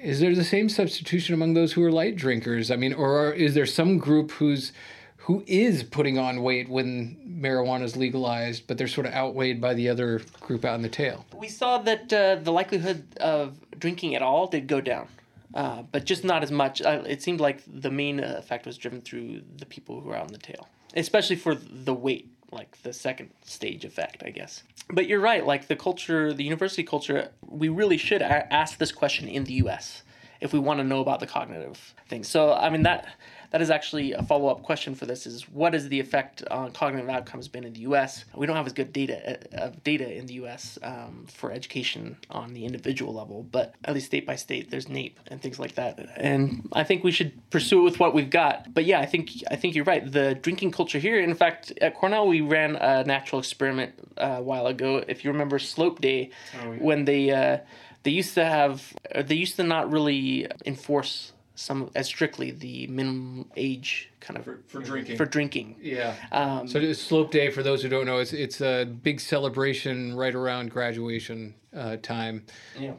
Is 0.00 0.20
there 0.20 0.34
the 0.34 0.44
same 0.44 0.68
substitution 0.68 1.34
among 1.34 1.54
those 1.54 1.72
who 1.72 1.82
are 1.82 1.92
light 1.92 2.16
drinkers? 2.16 2.70
I 2.70 2.76
mean, 2.76 2.94
or 2.94 3.18
are, 3.18 3.32
is 3.32 3.54
there 3.54 3.66
some 3.66 3.98
group 3.98 4.30
who's 4.32 4.72
who 5.20 5.44
is 5.46 5.82
putting 5.82 6.18
on 6.18 6.42
weight 6.42 6.68
when 6.68 7.16
marijuana 7.40 7.82
is 7.82 7.94
legalized, 7.96 8.66
but 8.66 8.78
they're 8.78 8.88
sort 8.88 9.06
of 9.06 9.12
outweighed 9.12 9.60
by 9.60 9.74
the 9.74 9.88
other 9.88 10.22
group 10.40 10.64
out 10.64 10.74
in 10.74 10.82
the 10.82 10.88
tail? 10.88 11.26
We 11.36 11.48
saw 11.48 11.78
that 11.78 12.12
uh, 12.12 12.36
the 12.36 12.52
likelihood 12.52 13.04
of 13.18 13.58
drinking 13.78 14.14
at 14.14 14.22
all 14.22 14.46
did 14.46 14.66
go 14.66 14.80
down, 14.80 15.08
uh, 15.54 15.82
but 15.82 16.06
just 16.06 16.24
not 16.24 16.42
as 16.42 16.50
much. 16.50 16.80
Uh, 16.80 17.02
it 17.06 17.22
seemed 17.22 17.38
like 17.38 17.62
the 17.66 17.90
main 17.90 18.18
uh, 18.18 18.36
effect 18.38 18.64
was 18.64 18.78
driven 18.78 19.02
through 19.02 19.42
the 19.58 19.66
people 19.66 20.00
who 20.00 20.08
were 20.08 20.16
out 20.16 20.26
in 20.26 20.32
the 20.32 20.38
tail, 20.38 20.68
especially 20.96 21.36
for 21.36 21.54
the 21.54 21.94
weight, 21.94 22.30
like 22.50 22.80
the 22.82 22.92
second 22.92 23.30
stage 23.44 23.84
effect, 23.84 24.22
I 24.24 24.30
guess. 24.30 24.62
But 24.88 25.06
you're 25.06 25.20
right, 25.20 25.44
like 25.46 25.68
the 25.68 25.76
culture, 25.76 26.32
the 26.32 26.44
university 26.44 26.82
culture, 26.82 27.28
we 27.46 27.68
really 27.68 27.98
should 27.98 28.22
a- 28.22 28.52
ask 28.52 28.78
this 28.78 28.90
question 28.90 29.28
in 29.28 29.44
the 29.44 29.52
U.S. 29.54 30.02
if 30.40 30.54
we 30.54 30.58
want 30.58 30.80
to 30.80 30.84
know 30.84 31.00
about 31.00 31.20
the 31.20 31.26
cognitive 31.26 31.94
things. 32.08 32.26
So, 32.26 32.54
I 32.54 32.70
mean 32.70 32.82
that 32.84 33.06
that 33.50 33.60
is 33.60 33.70
actually 33.70 34.12
a 34.12 34.22
follow 34.22 34.48
up 34.48 34.62
question 34.62 34.94
for 34.94 35.06
this: 35.06 35.26
is 35.26 35.48
what 35.48 35.74
is 35.74 35.88
the 35.88 36.00
effect 36.00 36.44
on 36.50 36.72
cognitive 36.72 37.08
outcomes 37.08 37.48
been 37.48 37.64
in 37.64 37.72
the 37.72 37.80
U.S. 37.80 38.24
We 38.34 38.46
don't 38.46 38.56
have 38.56 38.66
as 38.66 38.72
good 38.72 38.92
data 38.92 39.38
uh, 39.52 39.66
of 39.66 39.82
data 39.84 40.12
in 40.12 40.26
the 40.26 40.34
U.S. 40.34 40.78
Um, 40.82 41.26
for 41.32 41.52
education 41.52 42.16
on 42.30 42.54
the 42.54 42.64
individual 42.64 43.14
level, 43.14 43.42
but 43.50 43.74
at 43.84 43.94
least 43.94 44.06
state 44.06 44.26
by 44.26 44.36
state, 44.36 44.70
there's 44.70 44.86
NAEP 44.86 45.14
and 45.28 45.40
things 45.40 45.58
like 45.58 45.74
that. 45.74 45.98
And 46.16 46.68
I 46.72 46.84
think 46.84 47.04
we 47.04 47.12
should 47.12 47.32
pursue 47.50 47.80
it 47.80 47.84
with 47.84 48.00
what 48.00 48.14
we've 48.14 48.30
got. 48.30 48.72
But 48.72 48.84
yeah, 48.84 49.00
I 49.00 49.06
think 49.06 49.30
I 49.50 49.56
think 49.56 49.74
you're 49.74 49.84
right. 49.84 50.10
The 50.10 50.34
drinking 50.34 50.72
culture 50.72 50.98
here. 50.98 51.20
In 51.20 51.34
fact, 51.34 51.72
at 51.80 51.94
Cornell, 51.94 52.28
we 52.28 52.40
ran 52.40 52.76
a 52.76 53.04
natural 53.04 53.40
experiment 53.40 53.94
uh, 54.16 54.36
a 54.38 54.42
while 54.42 54.66
ago. 54.66 55.04
If 55.06 55.24
you 55.24 55.32
remember 55.32 55.58
Slope 55.58 56.00
Day, 56.00 56.30
when 56.78 57.04
they 57.04 57.30
uh, 57.30 57.58
they 58.02 58.10
used 58.10 58.34
to 58.34 58.44
have 58.44 58.94
uh, 59.14 59.22
they 59.22 59.34
used 59.34 59.56
to 59.56 59.62
not 59.62 59.90
really 59.90 60.46
enforce 60.64 61.32
some 61.60 61.90
as 61.94 62.06
strictly 62.06 62.50
the 62.50 62.86
minimum 62.86 63.50
age 63.56 64.10
kind 64.20 64.38
of 64.38 64.44
for 64.66 64.80
drinking. 64.80 65.16
for 65.16 65.26
drinking. 65.26 65.76
Yeah. 65.80 66.14
Um, 66.32 66.66
So 66.66 66.78
it's 66.78 67.00
Slope 67.00 67.30
Day, 67.30 67.50
for 67.50 67.62
those 67.62 67.82
who 67.82 67.88
don't 67.88 68.06
know, 68.06 68.18
it's 68.18 68.32
it's 68.32 68.60
a 68.60 68.84
big 68.84 69.20
celebration 69.20 70.14
right 70.16 70.34
around 70.34 70.70
graduation 70.70 71.54
uh, 71.76 71.96
time. 71.96 72.44
yeah. 72.78 72.92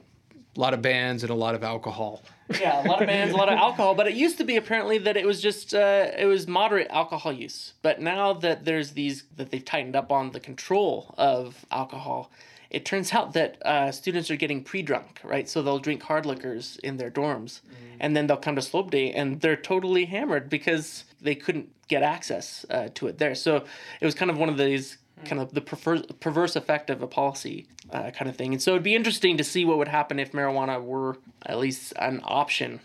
A 0.58 0.60
lot 0.60 0.74
of 0.74 0.82
bands 0.82 1.24
and 1.24 1.30
a 1.32 1.36
lot 1.36 1.56
of 1.56 1.64
alcohol. 1.64 2.24
yeah, 2.60 2.86
a 2.86 2.88
lot 2.90 3.02
of 3.02 3.08
bands, 3.08 3.34
a 3.34 3.38
lot 3.38 3.48
of 3.48 3.58
alcohol. 3.68 3.96
But 3.96 4.08
it 4.08 4.16
used 4.16 4.38
to 4.40 4.44
be 4.44 4.58
apparently 4.58 4.98
that 4.98 5.16
it 5.16 5.26
was 5.26 5.42
just 5.42 5.74
uh, 5.74 6.08
it 6.18 6.26
was 6.26 6.46
moderate 6.46 6.88
alcohol 6.90 7.32
use. 7.32 7.74
But 7.82 8.02
now 8.02 8.34
that 8.34 8.66
there's 8.66 8.92
these 8.92 9.24
that 9.38 9.50
they've 9.50 9.64
tightened 9.64 9.96
up 9.96 10.12
on 10.12 10.32
the 10.32 10.42
control 10.42 11.16
of 11.18 11.66
alcohol, 11.72 12.32
it 12.72 12.86
turns 12.86 13.14
out 13.14 13.34
that 13.34 13.62
uh, 13.66 13.92
students 13.92 14.32
are 14.32 14.38
getting 14.38 14.64
pre-drunk, 14.64 15.20
right? 15.24 15.48
So 15.48 15.62
they'll 15.62 15.78
drink 15.80 16.04
hard 16.04 16.26
liquors 16.26 16.80
in 16.82 16.98
their 16.98 17.12
dorms, 17.12 17.60
and 18.00 18.16
then 18.16 18.28
they'll 18.28 18.38
come 18.38 18.56
to 18.56 18.62
slope 18.62 18.92
day 18.92 19.12
and 19.12 19.42
they're 19.42 19.58
totally 19.58 20.06
hammered 20.06 20.50
because 20.50 21.04
they 21.22 21.36
couldn't 21.36 21.70
get 21.88 22.02
access 22.02 22.66
uh, 22.70 22.88
to 22.96 23.08
it 23.08 23.18
there. 23.18 23.36
So 23.36 23.58
it 24.00 24.06
was 24.06 24.16
kind 24.16 24.32
of 24.32 24.38
one 24.38 24.50
of 24.50 24.58
these 24.58 24.98
kind 25.26 25.42
of 25.42 25.54
the 25.54 25.62
perverse, 25.62 26.02
perverse 26.20 26.56
effect 26.56 26.90
of 26.90 27.02
a 27.02 27.08
policy 27.08 27.68
uh, 27.92 28.10
kind 28.12 28.30
of 28.30 28.36
thing. 28.36 28.54
And 28.54 28.62
so 28.62 28.72
it'd 28.72 28.84
be 28.84 28.96
interesting 28.96 29.38
to 29.38 29.44
see 29.44 29.66
what 29.66 29.78
would 29.78 29.90
happen 29.90 30.18
if 30.18 30.32
marijuana 30.32 30.82
were 30.82 31.18
at 31.46 31.60
least 31.60 31.94
an 32.00 32.22
option 32.24 32.80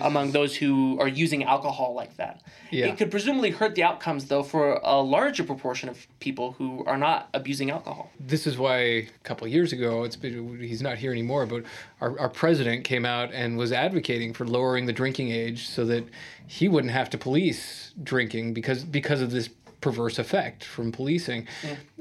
among 0.00 0.32
those 0.32 0.56
who 0.56 0.98
are 1.00 1.08
using 1.08 1.44
alcohol 1.44 1.94
like 1.94 2.16
that. 2.16 2.42
Yeah. 2.70 2.86
It 2.86 2.96
could 2.96 3.10
presumably 3.10 3.50
hurt 3.50 3.74
the 3.74 3.82
outcomes 3.82 4.26
though 4.26 4.42
for 4.42 4.80
a 4.82 5.00
larger 5.00 5.44
proportion 5.44 5.88
of 5.88 6.06
people 6.20 6.52
who 6.52 6.84
are 6.86 6.96
not 6.96 7.28
abusing 7.34 7.70
alcohol. 7.70 8.10
this 8.18 8.46
is 8.46 8.56
why 8.56 8.76
a 8.78 9.08
couple 9.24 9.46
of 9.46 9.52
years 9.52 9.72
ago 9.72 10.04
it's 10.04 10.16
been, 10.16 10.58
he's 10.60 10.82
not 10.82 10.98
here 10.98 11.12
anymore 11.12 11.46
but 11.46 11.64
our, 12.00 12.18
our 12.18 12.28
president 12.28 12.84
came 12.84 13.04
out 13.04 13.32
and 13.32 13.58
was 13.58 13.72
advocating 13.72 14.32
for 14.32 14.46
lowering 14.46 14.86
the 14.86 14.92
drinking 14.92 15.30
age 15.30 15.68
so 15.68 15.84
that 15.84 16.04
he 16.46 16.68
wouldn't 16.68 16.92
have 16.92 17.10
to 17.10 17.18
police 17.18 17.92
drinking 18.02 18.54
because 18.54 18.84
because 18.84 19.20
of 19.20 19.30
this 19.30 19.48
perverse 19.80 20.18
effect 20.18 20.64
from 20.64 20.90
policing 20.90 21.46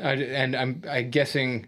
I, 0.01 0.13
and 0.13 0.55
i'm 0.55 0.83
i 0.89 1.01
guessing 1.01 1.65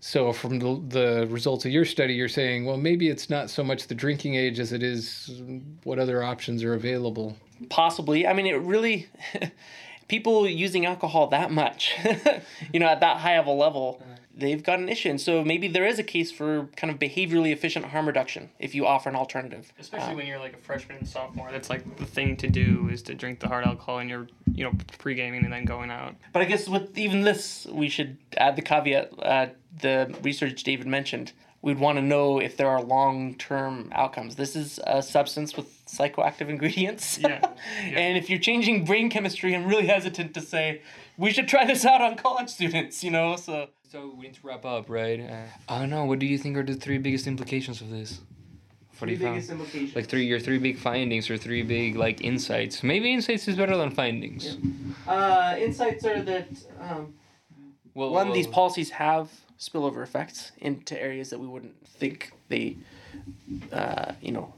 so 0.00 0.32
from 0.32 0.58
the, 0.58 0.82
the 0.88 1.26
results 1.28 1.64
of 1.64 1.70
your 1.70 1.84
study 1.84 2.14
you're 2.14 2.28
saying 2.28 2.64
well 2.64 2.76
maybe 2.76 3.08
it's 3.08 3.28
not 3.28 3.50
so 3.50 3.62
much 3.62 3.86
the 3.86 3.94
drinking 3.94 4.34
age 4.34 4.58
as 4.58 4.72
it 4.72 4.82
is 4.82 5.42
what 5.84 5.98
other 5.98 6.22
options 6.22 6.64
are 6.64 6.74
available 6.74 7.36
Possibly. 7.68 8.26
I 8.26 8.32
mean, 8.32 8.46
it 8.46 8.54
really, 8.54 9.08
people 10.08 10.48
using 10.48 10.86
alcohol 10.86 11.26
that 11.28 11.50
much, 11.50 11.94
you 12.72 12.80
know, 12.80 12.86
at 12.86 13.00
that 13.00 13.18
high 13.18 13.34
of 13.34 13.46
a 13.46 13.50
level, 13.50 14.02
they've 14.40 14.62
got 14.62 14.78
an 14.78 14.88
issue. 14.88 15.10
And 15.10 15.20
so 15.20 15.44
maybe 15.44 15.68
there 15.68 15.86
is 15.86 15.98
a 15.98 16.02
case 16.02 16.32
for 16.32 16.68
kind 16.76 16.92
of 16.92 16.98
behaviorally 16.98 17.52
efficient 17.52 17.86
harm 17.86 18.06
reduction 18.06 18.50
if 18.58 18.74
you 18.74 18.86
offer 18.86 19.08
an 19.08 19.16
alternative. 19.16 19.72
Especially 19.78 20.14
when 20.14 20.26
you're 20.26 20.38
like 20.38 20.54
a 20.54 20.58
freshman 20.58 20.98
and 20.98 21.08
sophomore, 21.08 21.50
that's 21.52 21.70
like 21.70 21.96
the 21.96 22.06
thing 22.06 22.36
to 22.38 22.48
do 22.48 22.88
is 22.90 23.02
to 23.02 23.14
drink 23.14 23.40
the 23.40 23.48
hard 23.48 23.64
alcohol 23.64 23.98
and 23.98 24.10
you're 24.10 24.26
you 24.52 24.64
know 24.64 24.72
pre 24.98 25.14
gaming 25.14 25.44
and 25.44 25.52
then 25.52 25.64
going 25.64 25.90
out. 25.90 26.14
But 26.32 26.42
I 26.42 26.46
guess 26.46 26.68
with 26.68 26.96
even 26.98 27.22
this, 27.22 27.66
we 27.70 27.88
should 27.88 28.16
add 28.36 28.56
the 28.56 28.62
caveat 28.62 29.12
uh, 29.22 29.46
the 29.80 30.14
research 30.22 30.62
David 30.62 30.86
mentioned. 30.86 31.32
We'd 31.62 31.78
want 31.78 31.98
to 31.98 32.02
know 32.02 32.38
if 32.40 32.56
there 32.56 32.68
are 32.68 32.82
long 32.82 33.34
term 33.34 33.90
outcomes. 33.94 34.36
This 34.36 34.56
is 34.56 34.80
a 34.86 35.02
substance 35.02 35.56
with 35.56 35.84
psychoactive 35.86 36.48
ingredients. 36.48 37.18
Yeah, 37.30 37.46
and 37.84 38.16
if 38.16 38.30
you're 38.30 38.38
changing 38.38 38.84
brain 38.84 39.10
chemistry, 39.10 39.54
I'm 39.54 39.66
really 39.66 39.86
hesitant 39.86 40.34
to 40.34 40.40
say 40.40 40.80
we 41.16 41.30
should 41.30 41.48
try 41.48 41.66
this 41.66 41.84
out 41.84 42.00
on 42.00 42.16
college 42.16 42.48
students, 42.48 43.04
you 43.04 43.10
know? 43.10 43.36
So. 43.36 43.68
So 43.90 44.12
we 44.16 44.26
need 44.26 44.34
to 44.34 44.46
wrap 44.46 44.64
up, 44.64 44.88
right? 44.88 45.18
Uh, 45.20 45.46
I 45.68 45.80
don't 45.80 45.90
know. 45.90 46.04
What 46.04 46.20
do 46.20 46.26
you 46.26 46.38
think 46.38 46.56
are 46.56 46.62
the 46.62 46.74
three 46.74 46.98
biggest 46.98 47.26
implications 47.26 47.80
of 47.80 47.90
this? 47.90 48.20
What 48.98 49.06
do 49.06 49.12
you 49.14 49.18
found? 49.18 49.50
implications. 49.50 49.96
Like 49.96 50.06
three, 50.06 50.26
your 50.26 50.38
three 50.38 50.58
big 50.58 50.78
findings 50.78 51.28
or 51.28 51.36
three 51.36 51.62
big 51.64 51.96
like 51.96 52.20
insights. 52.20 52.84
Maybe 52.84 53.12
insights 53.12 53.48
is 53.48 53.56
better 53.56 53.76
than 53.76 53.90
findings. 53.90 54.58
Uh, 55.08 55.56
insights 55.58 56.04
are 56.04 56.22
that 56.22 56.48
um, 56.80 57.14
Well, 57.94 58.10
one, 58.10 58.32
these 58.32 58.46
policies 58.46 58.90
have 58.90 59.28
spillover 59.58 60.04
effects 60.04 60.52
into 60.58 60.96
areas 61.00 61.30
that 61.30 61.40
we 61.40 61.48
wouldn't 61.48 61.74
think 61.88 62.32
they, 62.48 62.76
uh, 63.72 64.12
you 64.22 64.30
know, 64.30 64.54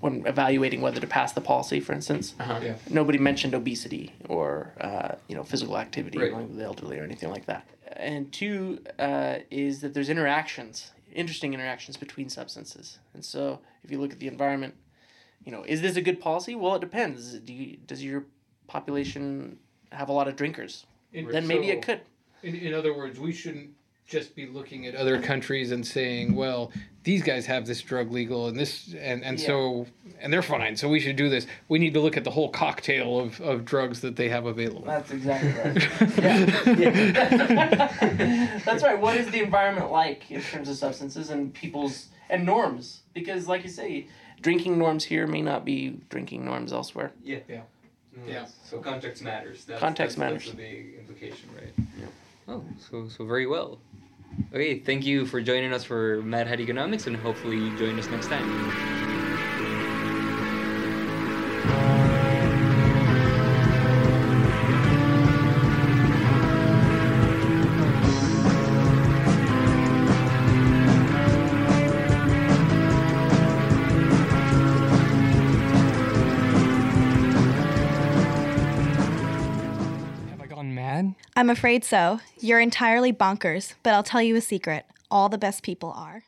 when 0.00 0.26
evaluating 0.26 0.80
whether 0.80 0.98
to 0.98 1.06
pass 1.06 1.34
the 1.34 1.42
policy, 1.42 1.78
for 1.78 1.92
instance. 1.92 2.34
yeah 2.40 2.76
Nobody 2.88 3.18
mentioned 3.18 3.54
obesity 3.54 4.14
or 4.30 4.72
uh, 4.80 5.16
you 5.28 5.36
know 5.36 5.44
physical 5.44 5.76
activity 5.76 6.18
Right. 6.18 6.32
among 6.32 6.56
the 6.56 6.64
elderly 6.64 6.98
or 6.98 7.04
anything 7.04 7.28
like 7.28 7.44
that. 7.46 7.66
And 7.96 8.32
two 8.32 8.80
uh, 8.98 9.38
is 9.50 9.80
that 9.80 9.94
there's 9.94 10.08
interactions, 10.08 10.92
interesting 11.12 11.54
interactions 11.54 11.96
between 11.96 12.28
substances. 12.28 12.98
And 13.14 13.24
so 13.24 13.60
if 13.84 13.90
you 13.90 14.00
look 14.00 14.12
at 14.12 14.18
the 14.18 14.28
environment, 14.28 14.74
you 15.44 15.52
know, 15.52 15.64
is 15.66 15.80
this 15.82 15.96
a 15.96 16.02
good 16.02 16.20
policy? 16.20 16.54
Well, 16.54 16.76
it 16.76 16.80
depends. 16.80 17.34
Do 17.34 17.52
you, 17.52 17.76
does 17.86 18.02
your 18.02 18.24
population 18.66 19.58
have 19.90 20.08
a 20.08 20.12
lot 20.12 20.28
of 20.28 20.36
drinkers? 20.36 20.86
Then 21.12 21.46
maybe 21.46 21.70
it 21.70 21.82
could. 21.82 22.00
In, 22.42 22.54
in 22.54 22.74
other 22.74 22.96
words, 22.96 23.18
we 23.20 23.32
shouldn't 23.32 23.70
just 24.06 24.34
be 24.34 24.46
looking 24.46 24.86
at 24.86 24.94
other 24.94 25.20
countries 25.20 25.72
and 25.72 25.86
saying, 25.86 26.34
well, 26.34 26.72
these 27.04 27.22
guys 27.22 27.46
have 27.46 27.66
this 27.66 27.80
drug 27.82 28.12
legal 28.12 28.46
and 28.46 28.58
this, 28.58 28.94
and, 28.98 29.24
and 29.24 29.40
so, 29.40 29.86
and 30.20 30.32
they're 30.32 30.42
fine, 30.42 30.76
so 30.76 30.88
we 30.88 31.00
should 31.00 31.16
do 31.16 31.28
this. 31.28 31.46
We 31.68 31.78
need 31.78 31.94
to 31.94 32.00
look 32.00 32.16
at 32.16 32.24
the 32.24 32.30
whole 32.30 32.48
cocktail 32.48 33.18
of, 33.18 33.40
of 33.40 33.64
drugs 33.64 34.00
that 34.02 34.14
they 34.16 34.28
have 34.28 34.46
available. 34.46 34.86
That's 34.86 35.10
exactly 35.10 35.50
right. 35.50 36.18
yeah. 36.78 38.60
That's 38.64 38.82
right. 38.84 39.00
What 39.00 39.16
is 39.16 39.30
the 39.30 39.40
environment 39.40 39.90
like 39.90 40.30
in 40.30 40.40
terms 40.40 40.68
of 40.68 40.76
substances 40.76 41.30
and 41.30 41.52
people's 41.52 42.06
and 42.30 42.46
norms? 42.46 43.00
Because, 43.14 43.48
like 43.48 43.64
you 43.64 43.70
say, 43.70 44.06
drinking 44.40 44.78
norms 44.78 45.04
here 45.04 45.26
may 45.26 45.42
not 45.42 45.64
be 45.64 46.00
drinking 46.08 46.44
norms 46.44 46.72
elsewhere. 46.72 47.12
Yeah. 47.22 47.38
Yeah. 47.48 47.62
No, 48.16 48.32
Yeah. 48.32 48.46
So 48.64 48.78
context 48.78 49.22
matters. 49.22 49.64
That's, 49.64 49.80
Context 49.80 50.18
that's, 50.18 50.30
matters. 50.30 50.44
That's 50.44 50.54
a 50.54 50.56
big 50.56 50.94
implication, 51.00 51.48
right? 51.54 51.72
Yeah. 51.98 52.06
Oh, 52.46 52.64
so 52.90 53.08
so 53.08 53.24
very 53.24 53.46
well. 53.46 53.78
Okay, 54.54 54.80
thank 54.80 55.04
you 55.06 55.26
for 55.26 55.40
joining 55.40 55.72
us 55.72 55.84
for 55.84 56.22
Mad 56.22 56.46
Hat 56.46 56.60
Economics, 56.60 57.06
and 57.06 57.16
hopefully 57.16 57.58
you 57.58 57.72
join 57.72 57.98
us 57.98 58.10
next 58.10 58.28
time. 58.28 58.54
I'm 81.42 81.50
afraid 81.50 81.84
so. 81.84 82.20
You're 82.38 82.60
entirely 82.60 83.12
bonkers, 83.12 83.74
but 83.82 83.94
I'll 83.94 84.04
tell 84.04 84.22
you 84.22 84.36
a 84.36 84.40
secret. 84.40 84.86
All 85.10 85.28
the 85.28 85.36
best 85.36 85.64
people 85.64 85.90
are. 85.90 86.22